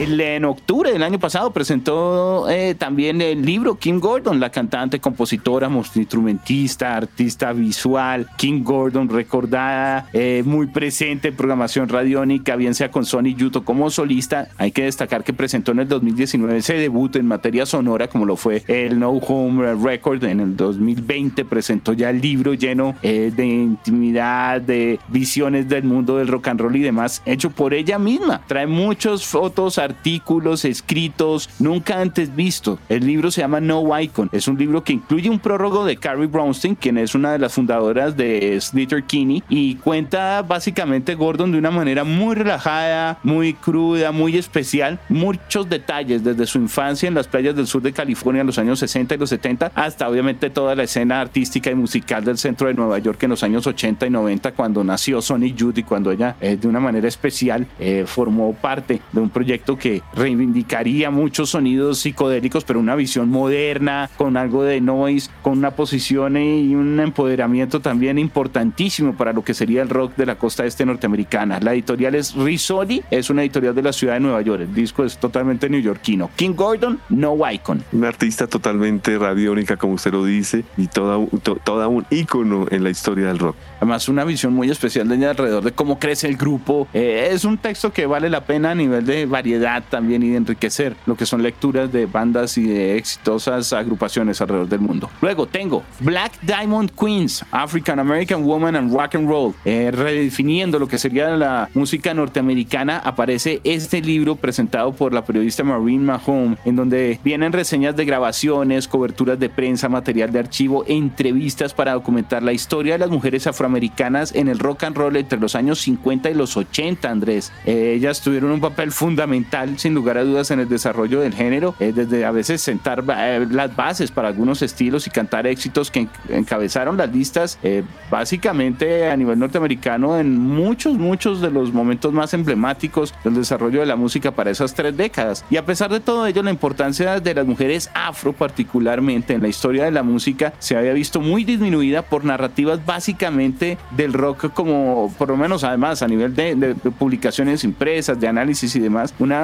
en 0.00 0.44
octubre 0.44 0.92
del 0.92 1.02
año 1.02 1.18
pasado 1.18 1.50
presentó 1.50 2.48
eh, 2.48 2.76
también 2.76 3.20
el 3.20 3.44
libro 3.44 3.78
Kim 3.78 3.98
Gordon, 3.98 4.38
la 4.38 4.50
cantante, 4.50 5.00
compositora, 5.00 5.68
instrumentista, 5.94 6.96
artista 6.96 7.52
visual. 7.52 8.28
Kim 8.36 8.62
Gordon, 8.62 9.08
recordada, 9.08 10.08
eh, 10.12 10.42
muy 10.46 10.68
presente 10.68 11.28
en 11.28 11.36
programación 11.36 11.88
radiónica, 11.88 12.54
bien 12.54 12.76
sea 12.76 12.92
con 12.92 13.04
Sony 13.04 13.34
Yuto 13.36 13.64
como 13.64 13.90
solista. 13.90 14.48
Hay 14.56 14.70
que 14.70 14.84
destacar 14.84 15.24
que 15.24 15.32
presentó 15.32 15.72
en 15.72 15.80
el 15.80 15.88
2019 15.88 16.58
ese 16.58 16.74
debut 16.74 17.16
en 17.16 17.26
materia 17.26 17.66
sonora, 17.66 18.06
como 18.06 18.24
lo 18.24 18.36
fue 18.36 18.62
el 18.68 19.00
No 19.00 19.10
Home 19.10 19.74
Record. 19.74 20.22
En 20.24 20.38
el 20.38 20.56
2020 20.56 21.44
presentó 21.44 21.92
ya 21.92 22.10
el 22.10 22.20
libro 22.20 22.54
lleno 22.54 22.94
eh, 23.02 23.32
de 23.34 23.46
intimidad, 23.46 24.60
de 24.60 25.00
visiones 25.08 25.68
del 25.68 25.82
mundo 25.82 26.18
del 26.18 26.28
rock 26.28 26.48
and 26.48 26.60
roll 26.60 26.76
y 26.76 26.82
demás, 26.82 27.20
hecho 27.26 27.50
por 27.50 27.74
ella 27.74 27.98
misma. 27.98 28.42
Trae 28.46 28.68
muchas 28.68 29.26
fotos, 29.26 29.78
artículos 29.88 30.64
escritos 30.64 31.48
nunca 31.58 32.00
antes 32.00 32.34
visto. 32.34 32.78
El 32.88 33.06
libro 33.06 33.30
se 33.30 33.40
llama 33.40 33.60
No 33.60 33.98
Icon. 33.98 34.28
Es 34.32 34.48
un 34.48 34.58
libro 34.58 34.84
que 34.84 34.92
incluye 34.92 35.30
un 35.30 35.38
prólogo 35.38 35.84
de 35.84 35.96
Carrie 35.96 36.26
Brownstein, 36.26 36.74
quien 36.74 36.98
es 36.98 37.14
una 37.14 37.32
de 37.32 37.38
las 37.38 37.54
fundadoras 37.54 38.16
de 38.16 38.60
Slater 38.60 39.04
Kinney, 39.04 39.42
y 39.48 39.76
cuenta 39.76 40.42
básicamente 40.42 41.14
Gordon 41.14 41.52
de 41.52 41.58
una 41.58 41.70
manera 41.70 42.04
muy 42.04 42.34
relajada, 42.34 43.18
muy 43.22 43.54
cruda, 43.54 44.12
muy 44.12 44.36
especial, 44.36 45.00
muchos 45.08 45.68
detalles 45.68 46.22
desde 46.22 46.46
su 46.46 46.58
infancia 46.58 47.08
en 47.08 47.14
las 47.14 47.26
playas 47.26 47.56
del 47.56 47.66
sur 47.66 47.82
de 47.82 47.92
California 47.92 48.40
en 48.40 48.46
los 48.46 48.58
años 48.58 48.78
60 48.78 49.14
y 49.14 49.18
los 49.18 49.30
70 49.30 49.72
hasta 49.74 50.08
obviamente 50.08 50.50
toda 50.50 50.74
la 50.74 50.82
escena 50.82 51.20
artística 51.20 51.70
y 51.70 51.74
musical 51.74 52.24
del 52.24 52.38
centro 52.38 52.68
de 52.68 52.74
Nueva 52.74 52.98
York 52.98 53.22
en 53.22 53.30
los 53.30 53.42
años 53.42 53.66
80 53.66 54.06
y 54.06 54.10
90 54.10 54.52
cuando 54.52 54.84
nació 54.84 55.22
Sonny 55.22 55.54
Youth 55.54 55.78
y 55.78 55.82
cuando 55.82 56.10
ella 56.10 56.36
eh, 56.40 56.56
de 56.56 56.68
una 56.68 56.80
manera 56.80 57.08
especial 57.08 57.66
eh, 57.78 58.04
formó 58.06 58.52
parte 58.52 59.00
de 59.12 59.20
un 59.20 59.30
proyecto 59.30 59.77
que 59.78 60.02
reivindicaría 60.14 61.10
muchos 61.10 61.50
sonidos 61.50 62.00
psicodélicos, 62.00 62.64
pero 62.64 62.80
una 62.80 62.94
visión 62.94 63.28
moderna, 63.28 64.10
con 64.16 64.36
algo 64.36 64.62
de 64.64 64.80
noise, 64.80 65.30
con 65.42 65.58
una 65.58 65.70
posición 65.72 66.36
y 66.36 66.74
un 66.74 67.00
empoderamiento 67.00 67.80
también 67.80 68.18
importantísimo 68.18 69.14
para 69.14 69.32
lo 69.32 69.42
que 69.42 69.54
sería 69.54 69.82
el 69.82 69.88
rock 69.88 70.16
de 70.16 70.26
la 70.26 70.36
costa 70.36 70.64
este 70.64 70.84
norteamericana. 70.84 71.60
La 71.60 71.72
editorial 71.72 72.14
es 72.14 72.34
Rizzoli, 72.34 73.02
es 73.10 73.30
una 73.30 73.42
editorial 73.42 73.74
de 73.74 73.82
la 73.82 73.92
ciudad 73.92 74.14
de 74.14 74.20
Nueva 74.20 74.42
York. 74.42 74.62
El 74.62 74.74
disco 74.74 75.04
es 75.04 75.18
totalmente 75.18 75.68
neoyorquino. 75.68 76.30
King 76.36 76.54
Gordon, 76.54 77.00
No 77.08 77.38
Icon. 77.50 77.84
Un 77.92 78.04
artista 78.04 78.46
totalmente 78.46 79.16
radiónica, 79.18 79.76
como 79.76 79.94
usted 79.94 80.12
lo 80.12 80.24
dice, 80.24 80.64
y 80.76 80.86
toda, 80.86 81.24
toda 81.64 81.88
un 81.88 82.06
ícono 82.10 82.66
en 82.70 82.84
la 82.84 82.90
historia 82.90 83.28
del 83.28 83.38
rock. 83.38 83.56
Además, 83.76 84.08
una 84.08 84.24
visión 84.24 84.52
muy 84.52 84.70
especial 84.70 85.08
de 85.08 85.16
ella 85.16 85.30
alrededor 85.30 85.62
de 85.62 85.72
cómo 85.72 85.98
crece 85.98 86.26
el 86.26 86.36
grupo. 86.36 86.88
Eh, 86.92 87.28
es 87.32 87.44
un 87.44 87.58
texto 87.58 87.92
que 87.92 88.06
vale 88.06 88.28
la 88.28 88.44
pena 88.44 88.72
a 88.72 88.74
nivel 88.74 89.06
de 89.06 89.26
variedad 89.26 89.67
también 89.90 90.22
y 90.22 90.30
de 90.30 90.36
enriquecer 90.36 90.96
lo 91.06 91.16
que 91.16 91.26
son 91.26 91.42
lecturas 91.42 91.92
de 91.92 92.06
bandas 92.06 92.56
y 92.58 92.66
de 92.66 92.96
exitosas 92.96 93.72
agrupaciones 93.72 94.40
alrededor 94.40 94.68
del 94.68 94.80
mundo. 94.80 95.10
Luego 95.20 95.46
tengo 95.46 95.82
Black 96.00 96.32
Diamond 96.42 96.90
Queens, 96.90 97.44
African 97.50 97.98
American 97.98 98.44
Woman 98.44 98.76
and 98.76 98.92
Rock 98.92 99.16
and 99.16 99.28
Roll. 99.28 99.54
Eh, 99.64 99.90
redefiniendo 99.92 100.78
lo 100.78 100.88
que 100.88 100.98
sería 100.98 101.28
la 101.30 101.68
música 101.74 102.14
norteamericana, 102.14 102.98
aparece 102.98 103.60
este 103.64 104.00
libro 104.00 104.36
presentado 104.36 104.92
por 104.92 105.12
la 105.12 105.24
periodista 105.24 105.64
Maureen 105.64 106.04
Mahone, 106.04 106.56
en 106.64 106.76
donde 106.76 107.20
vienen 107.22 107.52
reseñas 107.52 107.94
de 107.96 108.04
grabaciones, 108.04 108.88
coberturas 108.88 109.38
de 109.38 109.48
prensa, 109.48 109.88
material 109.88 110.32
de 110.32 110.38
archivo, 110.38 110.84
entrevistas 110.86 111.74
para 111.74 111.92
documentar 111.92 112.42
la 112.42 112.52
historia 112.52 112.94
de 112.94 112.98
las 113.00 113.10
mujeres 113.10 113.46
afroamericanas 113.46 114.34
en 114.34 114.48
el 114.48 114.58
rock 114.58 114.84
and 114.84 114.96
roll 114.96 115.16
entre 115.16 115.38
los 115.38 115.54
años 115.54 115.80
50 115.80 116.30
y 116.30 116.34
los 116.34 116.56
80, 116.56 117.10
Andrés. 117.10 117.52
Eh, 117.66 117.94
ellas 117.96 118.20
tuvieron 118.20 118.50
un 118.50 118.60
papel 118.60 118.92
fundamental 118.92 119.57
sin 119.76 119.94
lugar 119.94 120.18
a 120.18 120.24
dudas, 120.24 120.50
en 120.50 120.60
el 120.60 120.68
desarrollo 120.68 121.20
del 121.20 121.34
género, 121.34 121.74
es 121.78 121.94
desde 121.94 122.24
a 122.24 122.30
veces 122.30 122.60
sentar 122.62 123.04
eh, 123.16 123.46
las 123.50 123.74
bases 123.74 124.10
para 124.10 124.28
algunos 124.28 124.62
estilos 124.62 125.06
y 125.06 125.10
cantar 125.10 125.46
éxitos 125.46 125.90
que 125.90 126.08
encabezaron 126.28 126.96
las 126.96 127.12
listas 127.12 127.58
eh, 127.62 127.82
básicamente 128.10 129.10
a 129.10 129.16
nivel 129.16 129.38
norteamericano 129.38 130.18
en 130.18 130.38
muchos, 130.38 130.98
muchos 130.98 131.40
de 131.40 131.50
los 131.50 131.72
momentos 131.72 132.12
más 132.12 132.34
emblemáticos 132.34 133.14
del 133.24 133.34
desarrollo 133.34 133.80
de 133.80 133.86
la 133.86 133.96
música 133.96 134.32
para 134.32 134.50
esas 134.50 134.74
tres 134.74 134.96
décadas. 134.96 135.44
Y 135.50 135.56
a 135.56 135.64
pesar 135.64 135.90
de 135.90 136.00
todo 136.00 136.26
ello, 136.26 136.42
la 136.42 136.50
importancia 136.50 137.20
de 137.20 137.34
las 137.34 137.46
mujeres 137.46 137.90
afro 137.94 138.32
particularmente 138.32 139.34
en 139.34 139.42
la 139.42 139.48
historia 139.48 139.84
de 139.84 139.90
la 139.90 140.02
música 140.02 140.52
se 140.58 140.76
había 140.76 140.92
visto 140.92 141.20
muy 141.20 141.44
disminuida 141.44 142.02
por 142.02 142.24
narrativas 142.24 142.84
básicamente 142.84 143.78
del 143.96 144.12
rock 144.12 144.52
como, 144.52 145.12
por 145.18 145.28
lo 145.28 145.36
menos 145.36 145.64
además 145.64 146.02
a 146.02 146.08
nivel 146.08 146.34
de, 146.34 146.54
de 146.54 146.74
publicaciones 146.74 147.64
impresas, 147.64 148.18
de 148.18 148.28
análisis 148.28 148.74
y 148.76 148.80
demás, 148.80 149.14
una 149.18 149.37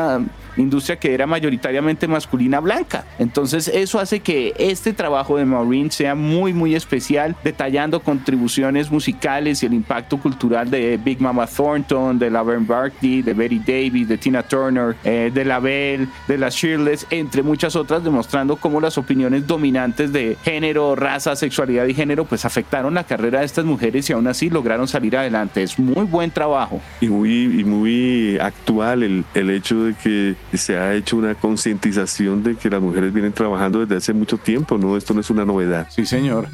industria 0.57 0.97
que 0.97 1.15
era 1.15 1.27
mayoritariamente 1.27 2.07
masculina 2.09 2.61
blanca. 2.61 3.05
Entonces 3.19 3.69
eso 3.69 3.99
hace 3.99 4.21
que 4.21 4.55
este 4.59 4.93
trabajo 4.93 5.37
de 5.37 5.45
Maureen 5.45 5.91
sea 5.91 6.15
muy 6.15 6.53
muy 6.53 6.75
especial, 6.75 7.37
detallando 7.43 8.01
contribuciones 8.01 8.91
musicales 8.91 9.63
y 9.63 9.67
el 9.67 9.75
impacto 9.75 10.19
cultural 10.19 10.71
de 10.71 10.99
Big 11.03 11.21
Mama 11.21 11.47
Thornton, 11.47 12.19
de 12.19 12.31
Laverne 12.31 12.67
Barkley, 12.67 13.23
de 13.23 13.35
Betty 13.35 13.59
Davis, 13.59 14.09
de 14.09 14.19
Tina 14.19 14.43
Turner, 14.43 14.97
eh, 15.05 15.31
de 15.33 15.45
La 15.45 15.59
Belle, 15.59 16.09
de 16.29 16.39
las 16.39 16.55
Shirless, 16.55 17.07
entre 17.11 17.43
muchas 17.43 17.77
otras, 17.77 18.05
demostrando 18.05 18.57
cómo 18.57 18.81
las 18.81 18.99
opiniones 18.99 19.47
dominantes 19.47 20.13
de 20.13 20.37
género, 20.45 20.95
raza, 20.95 21.37
sexualidad 21.37 21.87
y 21.87 21.95
género 21.95 22.25
pues 22.25 22.45
afectaron 22.45 22.95
la 22.95 23.05
carrera 23.05 23.41
de 23.41 23.47
estas 23.47 23.65
mujeres 23.65 24.09
y 24.11 24.13
aún 24.13 24.27
así 24.27 24.51
lograron 24.51 24.89
salir 24.89 25.17
adelante. 25.17 25.63
Es 25.63 25.79
muy 25.79 26.05
buen 26.05 26.31
trabajo. 26.31 26.81
Y 27.01 27.09
muy, 27.09 27.61
y 27.61 27.65
muy 27.65 28.39
actual 28.39 29.03
el, 29.03 29.25
el 29.35 29.51
hecho 29.51 29.84
de 29.85 29.94
que 29.94 30.37
se 30.57 30.77
ha 30.77 30.94
hecho 30.94 31.16
una 31.16 31.35
concientización 31.35 32.42
de 32.42 32.57
que 32.57 32.70
las 32.70 32.81
mujeres 32.81 33.12
vienen 33.12 33.33
trabajando 33.33 33.81
desde 33.81 33.97
hace 33.97 34.12
mucho 34.12 34.38
tiempo, 34.38 34.79
¿no? 34.79 34.97
Esto 34.97 35.14
no 35.14 35.20
es 35.20 35.31
una 35.31 35.44
novedad. 35.44 35.88
Sí, 35.90 36.07
señor. 36.07 36.49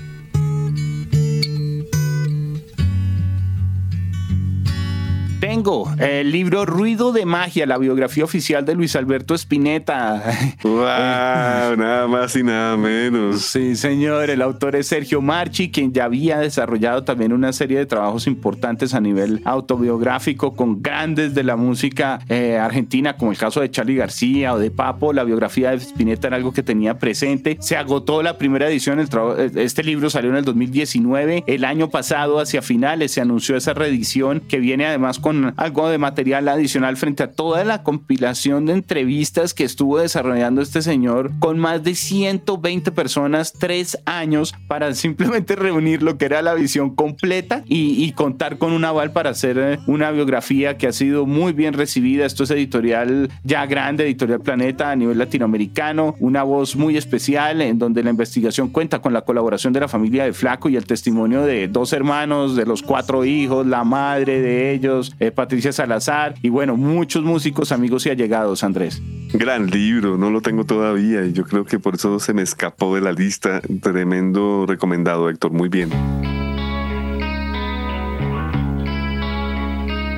Tengo 5.40 5.90
el 5.98 6.32
libro 6.32 6.66
Ruido 6.66 7.12
de 7.12 7.24
Magia, 7.24 7.64
la 7.64 7.78
biografía 7.78 8.24
oficial 8.24 8.66
de 8.66 8.74
Luis 8.74 8.94
Alberto 8.94 9.34
Spinetta. 9.34 10.22
¡Wow! 10.62 10.76
nada 11.78 12.06
más 12.06 12.36
y 12.36 12.42
nada 12.42 12.76
menos. 12.76 13.40
Sí, 13.40 13.74
señor. 13.74 14.28
El 14.28 14.42
autor 14.42 14.76
es 14.76 14.88
Sergio 14.88 15.22
Marchi, 15.22 15.70
quien 15.70 15.94
ya 15.94 16.04
había 16.04 16.38
desarrollado 16.40 17.04
también 17.04 17.32
una 17.32 17.54
serie 17.54 17.78
de 17.78 17.86
trabajos 17.86 18.26
importantes 18.26 18.92
a 18.92 19.00
nivel 19.00 19.40
autobiográfico 19.46 20.54
con 20.54 20.82
grandes 20.82 21.34
de 21.34 21.42
la 21.42 21.56
música 21.56 22.20
eh, 22.28 22.58
argentina, 22.58 23.16
como 23.16 23.32
el 23.32 23.38
caso 23.38 23.62
de 23.62 23.70
Charlie 23.70 23.96
García 23.96 24.52
o 24.52 24.58
de 24.58 24.70
Papo. 24.70 25.14
La 25.14 25.24
biografía 25.24 25.70
de 25.70 25.78
Spinetta 25.78 26.26
era 26.26 26.36
algo 26.36 26.52
que 26.52 26.62
tenía 26.62 26.98
presente. 26.98 27.56
Se 27.60 27.78
agotó 27.78 28.22
la 28.22 28.36
primera 28.36 28.68
edición. 28.68 29.00
El 29.00 29.08
este 29.56 29.84
libro 29.84 30.10
salió 30.10 30.28
en 30.28 30.36
el 30.36 30.44
2019. 30.44 31.44
El 31.46 31.64
año 31.64 31.88
pasado, 31.88 32.40
hacia 32.40 32.60
finales, 32.60 33.12
se 33.12 33.22
anunció 33.22 33.56
esa 33.56 33.72
reedición 33.72 34.40
que 34.40 34.58
viene 34.58 34.84
además 34.84 35.18
con 35.18 35.29
algo 35.56 35.88
de 35.88 35.98
material 35.98 36.48
adicional 36.48 36.96
frente 36.96 37.22
a 37.22 37.32
toda 37.32 37.64
la 37.64 37.82
compilación 37.82 38.66
de 38.66 38.72
entrevistas 38.74 39.54
que 39.54 39.64
estuvo 39.64 39.98
desarrollando 39.98 40.62
este 40.62 40.82
señor 40.82 41.30
con 41.38 41.58
más 41.58 41.82
de 41.82 41.94
120 41.94 42.92
personas, 42.92 43.52
tres 43.52 43.98
años, 44.06 44.54
para 44.68 44.94
simplemente 44.94 45.56
reunir 45.56 46.02
lo 46.02 46.18
que 46.18 46.26
era 46.26 46.42
la 46.42 46.54
visión 46.54 46.94
completa 46.94 47.62
y, 47.66 48.10
contar 48.12 48.58
con 48.58 48.72
un 48.72 48.84
aval 48.84 49.12
para 49.12 49.30
hacer 49.30 49.56
eh, 49.58 49.78
una 49.86 50.10
biografía 50.10 50.76
que 50.76 50.88
ha 50.88 50.92
sido 50.92 51.26
muy 51.26 51.52
bien 51.52 51.74
recibida. 51.74 52.26
Esto 52.26 52.42
es 52.44 52.50
editorial 52.50 53.30
ya 53.44 53.64
grande, 53.66 54.04
editorial 54.04 54.40
Planeta 54.40 54.90
a 54.90 54.96
nivel 54.96 55.16
latinoamericano, 55.16 56.16
una 56.18 56.42
voz 56.42 56.76
muy 56.76 56.96
especial 56.96 57.62
en 57.62 57.78
donde 57.78 58.02
la 58.02 58.10
investigación 58.10 58.68
cuenta 58.68 58.98
con 58.98 59.12
la 59.12 59.22
colaboración 59.22 59.72
de 59.72 59.80
la 59.80 59.88
familia 59.88 60.24
de 60.24 60.32
Flaco 60.32 60.68
y 60.68 60.76
el 60.76 60.86
testimonio 60.86 61.42
de 61.42 61.68
dos 61.68 61.92
hermanos, 61.92 62.56
de 62.56 62.66
los 62.66 62.82
cuatro 62.82 63.24
hijos, 63.24 63.66
la 63.66 63.84
madre 63.84 64.40
de 64.40 64.72
ellos, 64.72 65.14
eh, 65.20 65.30
Patricia 65.30 65.72
Salazar 65.72 66.34
y 66.42 66.48
bueno, 66.48 66.76
muchos 66.76 67.22
músicos, 67.22 67.72
amigos 67.72 68.06
y 68.06 68.10
allegados, 68.10 68.64
Andrés. 68.64 69.02
Gran 69.32 69.70
libro, 69.70 70.16
no 70.16 70.30
lo 70.30 70.40
tengo 70.40 70.64
todavía 70.64 71.24
y 71.24 71.32
yo 71.32 71.44
creo 71.44 71.64
que 71.64 71.78
por 71.78 71.94
eso 71.94 72.18
se 72.18 72.32
me 72.32 72.42
escapó 72.42 72.94
de 72.94 73.02
la 73.02 73.12
lista. 73.12 73.60
Tremendo 73.82 74.64
recomendado, 74.66 75.30
Héctor, 75.30 75.52
muy 75.52 75.68
bien. 75.68 75.90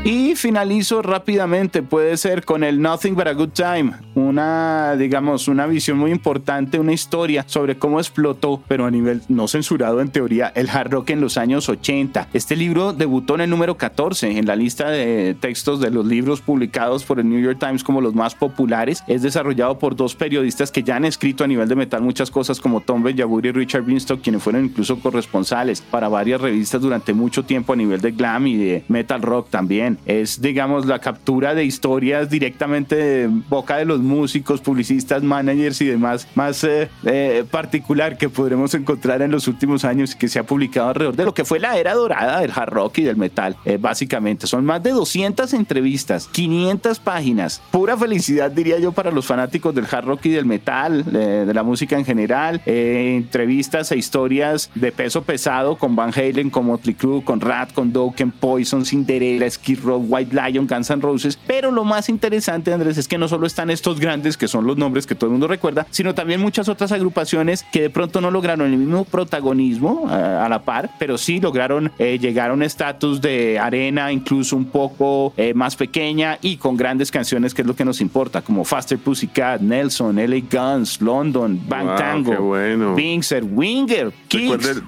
Y 0.04 0.34
finalizo 0.34 1.00
rápidamente, 1.00 1.80
puede 1.80 2.16
ser 2.16 2.44
con 2.44 2.64
el 2.64 2.82
Nothing 2.82 3.14
But 3.14 3.28
a 3.28 3.34
Good 3.34 3.50
Time, 3.50 3.92
una, 4.16 4.96
digamos, 4.96 5.46
una 5.46 5.66
visión 5.68 5.96
muy 5.96 6.10
importante, 6.10 6.80
una 6.80 6.92
historia 6.92 7.44
sobre 7.46 7.78
cómo 7.78 8.00
explotó, 8.00 8.60
pero 8.66 8.84
a 8.84 8.90
nivel 8.90 9.22
no 9.28 9.46
censurado 9.46 10.00
en 10.00 10.10
teoría, 10.10 10.50
el 10.56 10.68
hard 10.68 10.90
rock 10.90 11.10
en 11.10 11.20
los 11.20 11.38
años 11.38 11.68
80. 11.68 12.30
Este 12.32 12.56
libro 12.56 12.92
debutó 12.92 13.36
en 13.36 13.42
el 13.42 13.50
número 13.50 13.76
14 13.76 14.38
en 14.38 14.46
la 14.46 14.56
lista 14.56 14.90
de 14.90 15.36
textos 15.38 15.78
de 15.78 15.92
los 15.92 16.04
libros 16.04 16.40
publicados 16.40 17.04
por 17.04 17.20
el 17.20 17.28
New 17.28 17.40
York 17.40 17.60
Times 17.60 17.84
como 17.84 18.00
los 18.00 18.12
más 18.12 18.34
populares. 18.34 19.04
Es 19.06 19.22
desarrollado 19.22 19.78
por 19.78 19.94
dos 19.94 20.16
periodistas 20.16 20.72
que 20.72 20.82
ya 20.82 20.96
han 20.96 21.04
escrito 21.04 21.44
a 21.44 21.46
nivel 21.46 21.68
de 21.68 21.76
metal 21.76 22.02
muchas 22.02 22.32
cosas 22.32 22.58
como 22.58 22.80
Tom 22.80 23.04
Benjabur 23.04 23.46
y 23.46 23.52
Richard 23.52 23.84
Binstock, 23.84 24.20
quienes 24.20 24.42
fueron 24.42 24.64
incluso 24.64 24.98
corresponsales 24.98 25.80
para 25.80 26.08
varias 26.08 26.40
revistas 26.40 26.82
durante 26.82 27.12
mucho 27.12 27.44
tiempo 27.44 27.72
a 27.72 27.76
nivel 27.76 28.00
de 28.00 28.10
glam 28.10 28.48
y 28.48 28.56
de 28.56 28.84
metal 28.88 29.22
rock 29.22 29.48
también. 29.48 29.91
Es, 30.06 30.40
digamos, 30.40 30.86
la 30.86 30.98
captura 30.98 31.54
de 31.54 31.64
historias 31.64 32.30
directamente 32.30 32.96
de 32.96 33.28
boca 33.48 33.76
de 33.76 33.84
los 33.84 34.00
músicos, 34.00 34.60
publicistas, 34.60 35.22
managers 35.22 35.80
y 35.80 35.86
demás, 35.86 36.26
más 36.34 36.62
eh, 36.64 36.88
eh, 37.04 37.44
particular 37.50 38.16
que 38.16 38.28
podremos 38.28 38.74
encontrar 38.74 39.22
en 39.22 39.30
los 39.30 39.48
últimos 39.48 39.84
años 39.84 40.14
y 40.14 40.18
que 40.18 40.28
se 40.28 40.38
ha 40.38 40.44
publicado 40.44 40.88
alrededor 40.88 41.16
de 41.16 41.24
lo 41.24 41.34
que 41.34 41.44
fue 41.44 41.58
la 41.58 41.76
era 41.76 41.94
dorada 41.94 42.40
del 42.40 42.52
hard 42.54 42.70
rock 42.70 42.98
y 42.98 43.02
del 43.02 43.16
metal, 43.16 43.56
eh, 43.64 43.78
básicamente. 43.80 44.46
Son 44.46 44.64
más 44.64 44.82
de 44.82 44.90
200 44.90 45.52
entrevistas, 45.54 46.28
500 46.28 46.98
páginas, 47.00 47.62
pura 47.70 47.96
felicidad 47.96 48.50
diría 48.50 48.78
yo 48.78 48.92
para 48.92 49.10
los 49.10 49.26
fanáticos 49.26 49.74
del 49.74 49.86
hard 49.90 50.06
rock 50.06 50.26
y 50.26 50.30
del 50.30 50.46
metal, 50.46 51.04
de 51.04 51.52
la 51.52 51.62
música 51.62 51.96
en 51.96 52.04
general, 52.04 52.60
entrevistas 52.66 53.92
e 53.92 53.96
historias 53.96 54.70
de 54.74 54.92
peso 54.92 55.22
pesado 55.22 55.76
con 55.76 55.96
Van 55.96 56.12
Halen, 56.14 56.50
con 56.50 56.66
Motley 56.66 56.94
Crue, 56.94 57.24
con 57.24 57.40
Rat, 57.40 57.72
con 57.72 57.92
Dokken, 57.92 58.30
Poison, 58.30 58.84
Cinderella, 58.84 59.50
Skid 59.50 59.80
White 59.84 60.34
Lion, 60.34 60.66
Guns 60.66 60.90
N' 60.90 61.00
Roses. 61.00 61.38
Pero 61.46 61.70
lo 61.70 61.84
más 61.84 62.08
interesante, 62.08 62.72
Andrés, 62.72 62.98
es 62.98 63.08
que 63.08 63.18
no 63.18 63.28
solo 63.28 63.46
están 63.46 63.70
estos 63.70 64.00
grandes, 64.00 64.36
que 64.36 64.48
son 64.48 64.66
los 64.66 64.76
nombres 64.76 65.06
que 65.06 65.14
todo 65.14 65.26
el 65.26 65.32
mundo 65.32 65.48
recuerda, 65.48 65.86
sino 65.90 66.14
también 66.14 66.40
muchas 66.40 66.68
otras 66.68 66.92
agrupaciones 66.92 67.64
que 67.72 67.82
de 67.82 67.90
pronto 67.90 68.20
no 68.20 68.30
lograron 68.30 68.70
el 68.72 68.78
mismo 68.78 69.04
protagonismo 69.04 70.08
eh, 70.10 70.12
a 70.12 70.48
la 70.48 70.62
par, 70.62 70.90
pero 70.98 71.18
sí 71.18 71.40
lograron 71.40 71.90
eh, 71.98 72.18
llegar 72.18 72.50
a 72.50 72.54
un 72.54 72.62
estatus 72.62 73.20
de 73.20 73.58
arena 73.58 74.12
incluso 74.12 74.56
un 74.56 74.66
poco 74.66 75.32
eh, 75.36 75.54
más 75.54 75.76
pequeña 75.76 76.38
y 76.40 76.56
con 76.56 76.76
grandes 76.76 77.10
canciones, 77.10 77.54
que 77.54 77.62
es 77.62 77.68
lo 77.68 77.74
que 77.74 77.84
nos 77.84 78.00
importa, 78.00 78.42
como 78.42 78.64
Faster 78.64 78.98
Pussycat, 78.98 79.60
Nelson, 79.60 80.16
LA 80.16 80.42
Guns, 80.50 81.00
London, 81.00 81.60
Bang 81.68 81.96
Tango, 81.96 82.34
bueno. 82.42 82.94
Winger, 82.94 84.12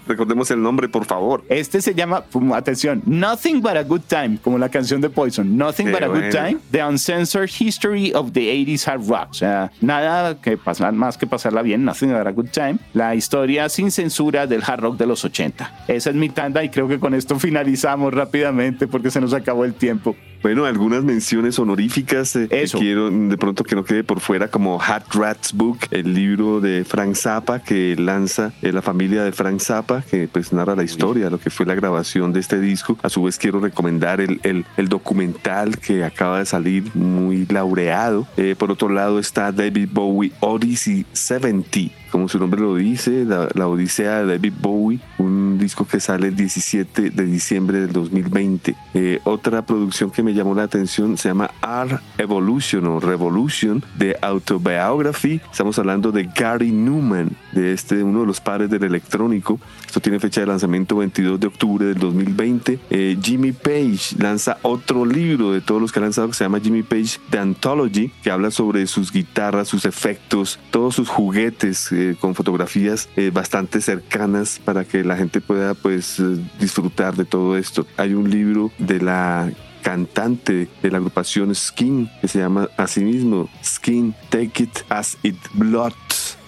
recordemos 0.06 0.50
el 0.50 0.62
nombre, 0.62 0.88
por 0.88 1.04
favor. 1.04 1.44
Este 1.48 1.80
se 1.80 1.94
llama, 1.94 2.24
atención, 2.54 3.02
Nothing 3.06 3.60
But 3.60 3.76
a 3.76 3.82
Good 3.82 4.02
Time, 4.08 4.38
como 4.42 4.58
la 4.58 4.68
canción 4.68 4.83
de 4.88 5.10
Poison, 5.10 5.56
Nothing 5.56 5.90
But 5.90 6.02
a 6.02 6.08
Good 6.08 6.30
Time, 6.30 6.60
The 6.70 6.82
Uncensored 6.82 7.50
History 7.50 8.12
of 8.12 8.32
the 8.32 8.48
80s 8.48 8.86
Hard 8.86 9.08
Rock. 9.08 9.28
O 9.30 9.34
sea, 9.34 9.70
nada 9.80 10.40
que 10.40 10.56
pasar, 10.56 10.92
más 10.92 11.16
que 11.16 11.26
pasarla 11.26 11.62
bien, 11.62 11.84
Nothing 11.84 12.12
But 12.12 12.26
a 12.26 12.30
Good 12.30 12.48
Time, 12.50 12.78
la 12.92 13.14
historia 13.14 13.68
sin 13.68 13.90
censura 13.90 14.46
del 14.46 14.62
hard 14.62 14.80
rock 14.80 14.96
de 14.96 15.06
los 15.06 15.24
80. 15.24 15.84
Esa 15.88 16.10
es 16.10 16.16
mi 16.16 16.28
tanda 16.28 16.62
y 16.62 16.68
creo 16.68 16.88
que 16.88 16.98
con 16.98 17.14
esto 17.14 17.38
finalizamos 17.38 18.12
rápidamente 18.12 18.86
porque 18.86 19.10
se 19.10 19.20
nos 19.20 19.32
acabó 19.32 19.64
el 19.64 19.74
tiempo. 19.74 20.16
Bueno, 20.44 20.66
algunas 20.66 21.02
menciones 21.04 21.58
honoríficas. 21.58 22.36
Eh, 22.36 22.48
Eso. 22.50 22.78
quiero 22.78 23.10
de 23.10 23.38
pronto 23.38 23.64
que 23.64 23.74
no 23.74 23.82
quede 23.82 24.04
por 24.04 24.20
fuera, 24.20 24.48
como 24.48 24.78
Hat 24.78 25.04
Rats 25.14 25.54
Book, 25.54 25.78
el 25.90 26.12
libro 26.12 26.60
de 26.60 26.84
Frank 26.84 27.14
Zappa 27.14 27.60
que 27.60 27.96
lanza 27.96 28.52
eh, 28.60 28.70
la 28.70 28.82
familia 28.82 29.24
de 29.24 29.32
Frank 29.32 29.58
Zappa, 29.60 30.02
que 30.02 30.28
pues 30.28 30.52
narra 30.52 30.76
la 30.76 30.82
historia, 30.84 31.30
lo 31.30 31.40
que 31.40 31.48
fue 31.48 31.64
la 31.64 31.74
grabación 31.74 32.34
de 32.34 32.40
este 32.40 32.60
disco. 32.60 32.98
A 33.02 33.08
su 33.08 33.22
vez 33.22 33.38
quiero 33.38 33.58
recomendar 33.58 34.20
el, 34.20 34.38
el, 34.42 34.66
el 34.76 34.88
documental 34.90 35.78
que 35.78 36.04
acaba 36.04 36.40
de 36.40 36.44
salir, 36.44 36.94
muy 36.94 37.46
laureado. 37.46 38.28
Eh, 38.36 38.54
por 38.54 38.70
otro 38.70 38.90
lado 38.90 39.18
está 39.18 39.50
David 39.50 39.88
Bowie 39.92 40.32
Odyssey 40.40 41.06
70 41.14 42.03
como 42.14 42.28
su 42.28 42.38
nombre 42.38 42.60
lo 42.60 42.76
dice, 42.76 43.24
la, 43.24 43.66
Odisea 43.66 44.20
de 44.20 44.34
David 44.34 44.52
Bowie, 44.60 45.00
un 45.18 45.58
disco 45.58 45.84
que 45.84 45.98
sale 45.98 46.28
el 46.28 46.36
17 46.36 47.10
de 47.10 47.24
diciembre 47.24 47.80
del 47.80 47.92
2020. 47.92 48.76
Eh, 48.94 49.18
otra 49.24 49.66
producción 49.66 50.12
que 50.12 50.22
me 50.22 50.32
llamó 50.32 50.54
la 50.54 50.62
atención 50.62 51.18
se 51.18 51.30
llama 51.30 51.50
Art 51.60 52.00
Evolution 52.16 52.86
o 52.86 53.00
Revolution 53.00 53.82
de 53.98 54.16
Autobiography. 54.22 55.40
Estamos 55.50 55.76
hablando 55.80 56.12
de 56.12 56.30
Gary 56.32 56.70
Newman, 56.70 57.32
de 57.50 57.72
este 57.72 58.00
uno 58.04 58.20
de 58.20 58.26
los 58.26 58.40
padres 58.40 58.70
del 58.70 58.84
electrónico. 58.84 59.58
Esto 59.84 59.98
tiene 59.98 60.20
fecha 60.20 60.40
de 60.40 60.46
lanzamiento 60.46 60.96
22 60.96 61.40
de 61.40 61.48
octubre 61.48 61.86
del 61.86 61.98
2020. 61.98 62.78
Eh, 62.90 63.18
Jimmy 63.20 63.50
Page 63.50 64.14
lanza 64.20 64.58
otro 64.62 65.04
libro 65.04 65.50
de 65.50 65.60
todos 65.60 65.80
los 65.80 65.90
que 65.90 65.98
ha 65.98 66.02
lanzado 66.02 66.28
que 66.28 66.34
se 66.34 66.44
llama 66.44 66.60
Jimmy 66.60 66.84
Page 66.84 67.18
The 67.30 67.40
Anthology, 67.40 68.12
que 68.22 68.30
habla 68.30 68.52
sobre 68.52 68.86
sus 68.86 69.10
guitarras, 69.10 69.66
sus 69.66 69.84
efectos, 69.84 70.60
todos 70.70 70.94
sus 70.94 71.08
juguetes. 71.08 71.90
Eh, 71.90 72.03
con 72.20 72.34
fotografías 72.34 73.08
eh, 73.16 73.30
bastante 73.32 73.80
cercanas 73.80 74.60
para 74.64 74.84
que 74.84 75.04
la 75.04 75.16
gente 75.16 75.40
pueda 75.40 75.74
pues 75.74 76.20
eh, 76.20 76.36
disfrutar 76.60 77.16
de 77.16 77.24
todo 77.24 77.56
esto. 77.56 77.86
Hay 77.96 78.14
un 78.14 78.30
libro 78.30 78.70
de 78.78 79.00
la 79.00 79.50
cantante 79.82 80.68
de 80.82 80.90
la 80.90 80.98
agrupación 80.98 81.54
Skin 81.54 82.10
que 82.20 82.28
se 82.28 82.38
llama 82.38 82.68
asimismo 82.78 83.50
Skin 83.62 84.14
Take 84.30 84.64
It 84.64 84.78
As 84.88 85.18
It 85.22 85.36
Blood 85.52 85.92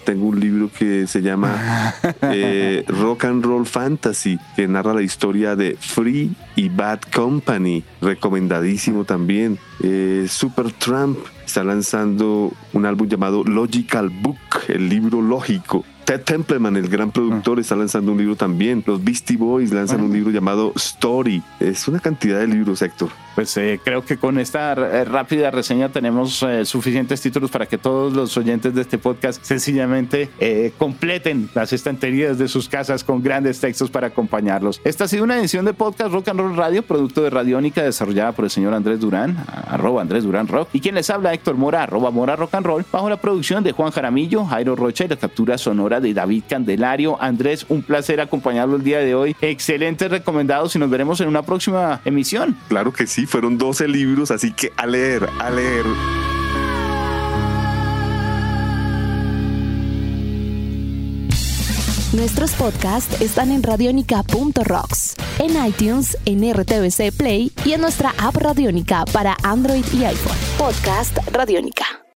tengo 0.07 0.27
un 0.27 0.39
libro 0.39 0.71
que 0.71 1.05
se 1.05 1.21
llama 1.21 1.93
eh, 2.21 2.85
Rock 2.87 3.25
and 3.25 3.43
Roll 3.43 3.65
Fantasy, 3.65 4.39
que 4.55 4.65
narra 4.65 4.93
la 4.93 5.01
historia 5.01 5.57
de 5.57 5.75
Free 5.77 6.31
y 6.55 6.69
Bad 6.69 7.01
Company, 7.13 7.83
recomendadísimo 7.99 9.03
también. 9.03 9.59
Eh, 9.83 10.25
Super 10.29 10.71
Trump 10.71 11.17
está 11.45 11.65
lanzando 11.65 12.53
un 12.71 12.85
álbum 12.85 13.09
llamado 13.09 13.43
Logical 13.43 14.09
Book, 14.09 14.37
el 14.69 14.87
libro 14.87 15.21
lógico. 15.21 15.83
Ted 16.05 16.21
Templeman, 16.21 16.77
el 16.77 16.87
gran 16.87 17.11
productor, 17.11 17.59
está 17.59 17.75
lanzando 17.75 18.13
un 18.13 18.17
libro 18.17 18.37
también. 18.37 18.85
Los 18.87 19.03
Beastie 19.03 19.35
Boys 19.35 19.73
lanzan 19.73 19.99
un 19.99 20.13
libro 20.13 20.31
llamado 20.31 20.71
Story. 20.77 21.43
Es 21.59 21.85
una 21.89 21.99
cantidad 21.99 22.39
de 22.39 22.47
libros, 22.47 22.81
Héctor. 22.81 23.09
Pues 23.37 23.55
eh, 23.57 23.79
creo 23.83 24.03
que 24.03 24.17
con 24.17 24.39
esta 24.39 24.73
eh, 24.73 25.05
rápida 25.05 25.51
reseña 25.51 25.89
tenemos 25.89 26.41
eh, 26.41 26.65
suficientes 26.65 27.21
títulos 27.21 27.51
para 27.51 27.67
que 27.67 27.77
todos 27.77 28.11
los 28.11 28.35
oyentes 28.35 28.73
de 28.73 28.81
este 28.81 28.97
podcast 28.97 29.43
sencillamente 29.43 30.31
completen 30.79 31.47
las 31.53 31.71
estanterías 31.71 32.39
de 32.39 32.47
sus 32.47 32.67
casas 32.67 33.03
con 33.03 33.21
grandes 33.21 33.59
textos 33.59 33.91
para 33.91 34.07
acompañarlos. 34.07 34.81
Esta 34.83 35.03
ha 35.03 35.07
sido 35.07 35.23
una 35.23 35.37
edición 35.37 35.65
de 35.65 35.75
podcast 35.75 36.11
Rock 36.11 36.29
and 36.29 36.39
Roll 36.39 36.57
Radio, 36.57 36.81
producto 36.81 37.21
de 37.21 37.29
Radiónica, 37.29 37.83
desarrollada 37.83 38.31
por 38.31 38.45
el 38.45 38.49
señor 38.49 38.73
Andrés 38.73 38.99
Durán, 38.99 39.37
arroba 39.67 40.01
Andrés 40.01 40.23
Durán 40.23 40.47
Rock, 40.47 40.69
y 40.73 40.79
quien 40.79 40.95
les 40.95 41.11
habla 41.11 41.31
Héctor 41.31 41.57
Mora, 41.57 41.83
arroba 41.83 42.09
Mora 42.09 42.35
Rock 42.35 42.55
and 42.55 42.65
Roll, 42.65 42.85
bajo 42.91 43.07
la 43.07 43.17
producción 43.17 43.63
de 43.63 43.71
Juan 43.71 43.91
Jaramillo, 43.91 44.45
Jairo 44.45 44.75
Rocha 44.75 45.05
y 45.05 45.09
la 45.09 45.15
captura 45.15 45.59
sonora 45.59 45.99
de 45.99 46.11
David 46.11 46.45
Candelario. 46.49 47.21
Andrés, 47.21 47.67
un 47.69 47.83
placer 47.83 48.19
acompañarlo 48.19 48.77
el 48.77 48.83
día 48.83 48.97
de 48.97 49.13
hoy. 49.13 49.35
Excelentes 49.41 50.09
recomendados 50.09 50.75
y 50.75 50.79
nos 50.79 50.89
veremos 50.89 51.21
en 51.21 51.27
una 51.27 51.43
próxima 51.43 52.01
emisión. 52.03 52.57
Claro 52.67 52.91
que 52.91 53.05
sí 53.05 53.26
fueron 53.27 53.57
12 53.57 53.87
libros, 53.87 54.31
así 54.31 54.53
que 54.53 54.73
a 54.75 54.85
leer, 54.87 55.29
a 55.39 55.49
leer. 55.49 55.85
Nuestros 62.13 62.51
podcasts 62.53 63.21
están 63.21 63.51
en 63.51 63.61
radionica.rocks, 63.61 65.15
en 65.39 65.67
iTunes, 65.67 66.17
en 66.25 66.51
RTVC 66.51 67.11
Play 67.15 67.51
y 67.63 67.73
en 67.73 67.81
nuestra 67.81 68.15
app 68.17 68.35
Radionica 68.37 69.05
para 69.11 69.35
Android 69.43 69.85
y 69.93 70.05
iPhone. 70.05 70.37
Podcast 70.57 71.17
Radionica. 71.31 72.01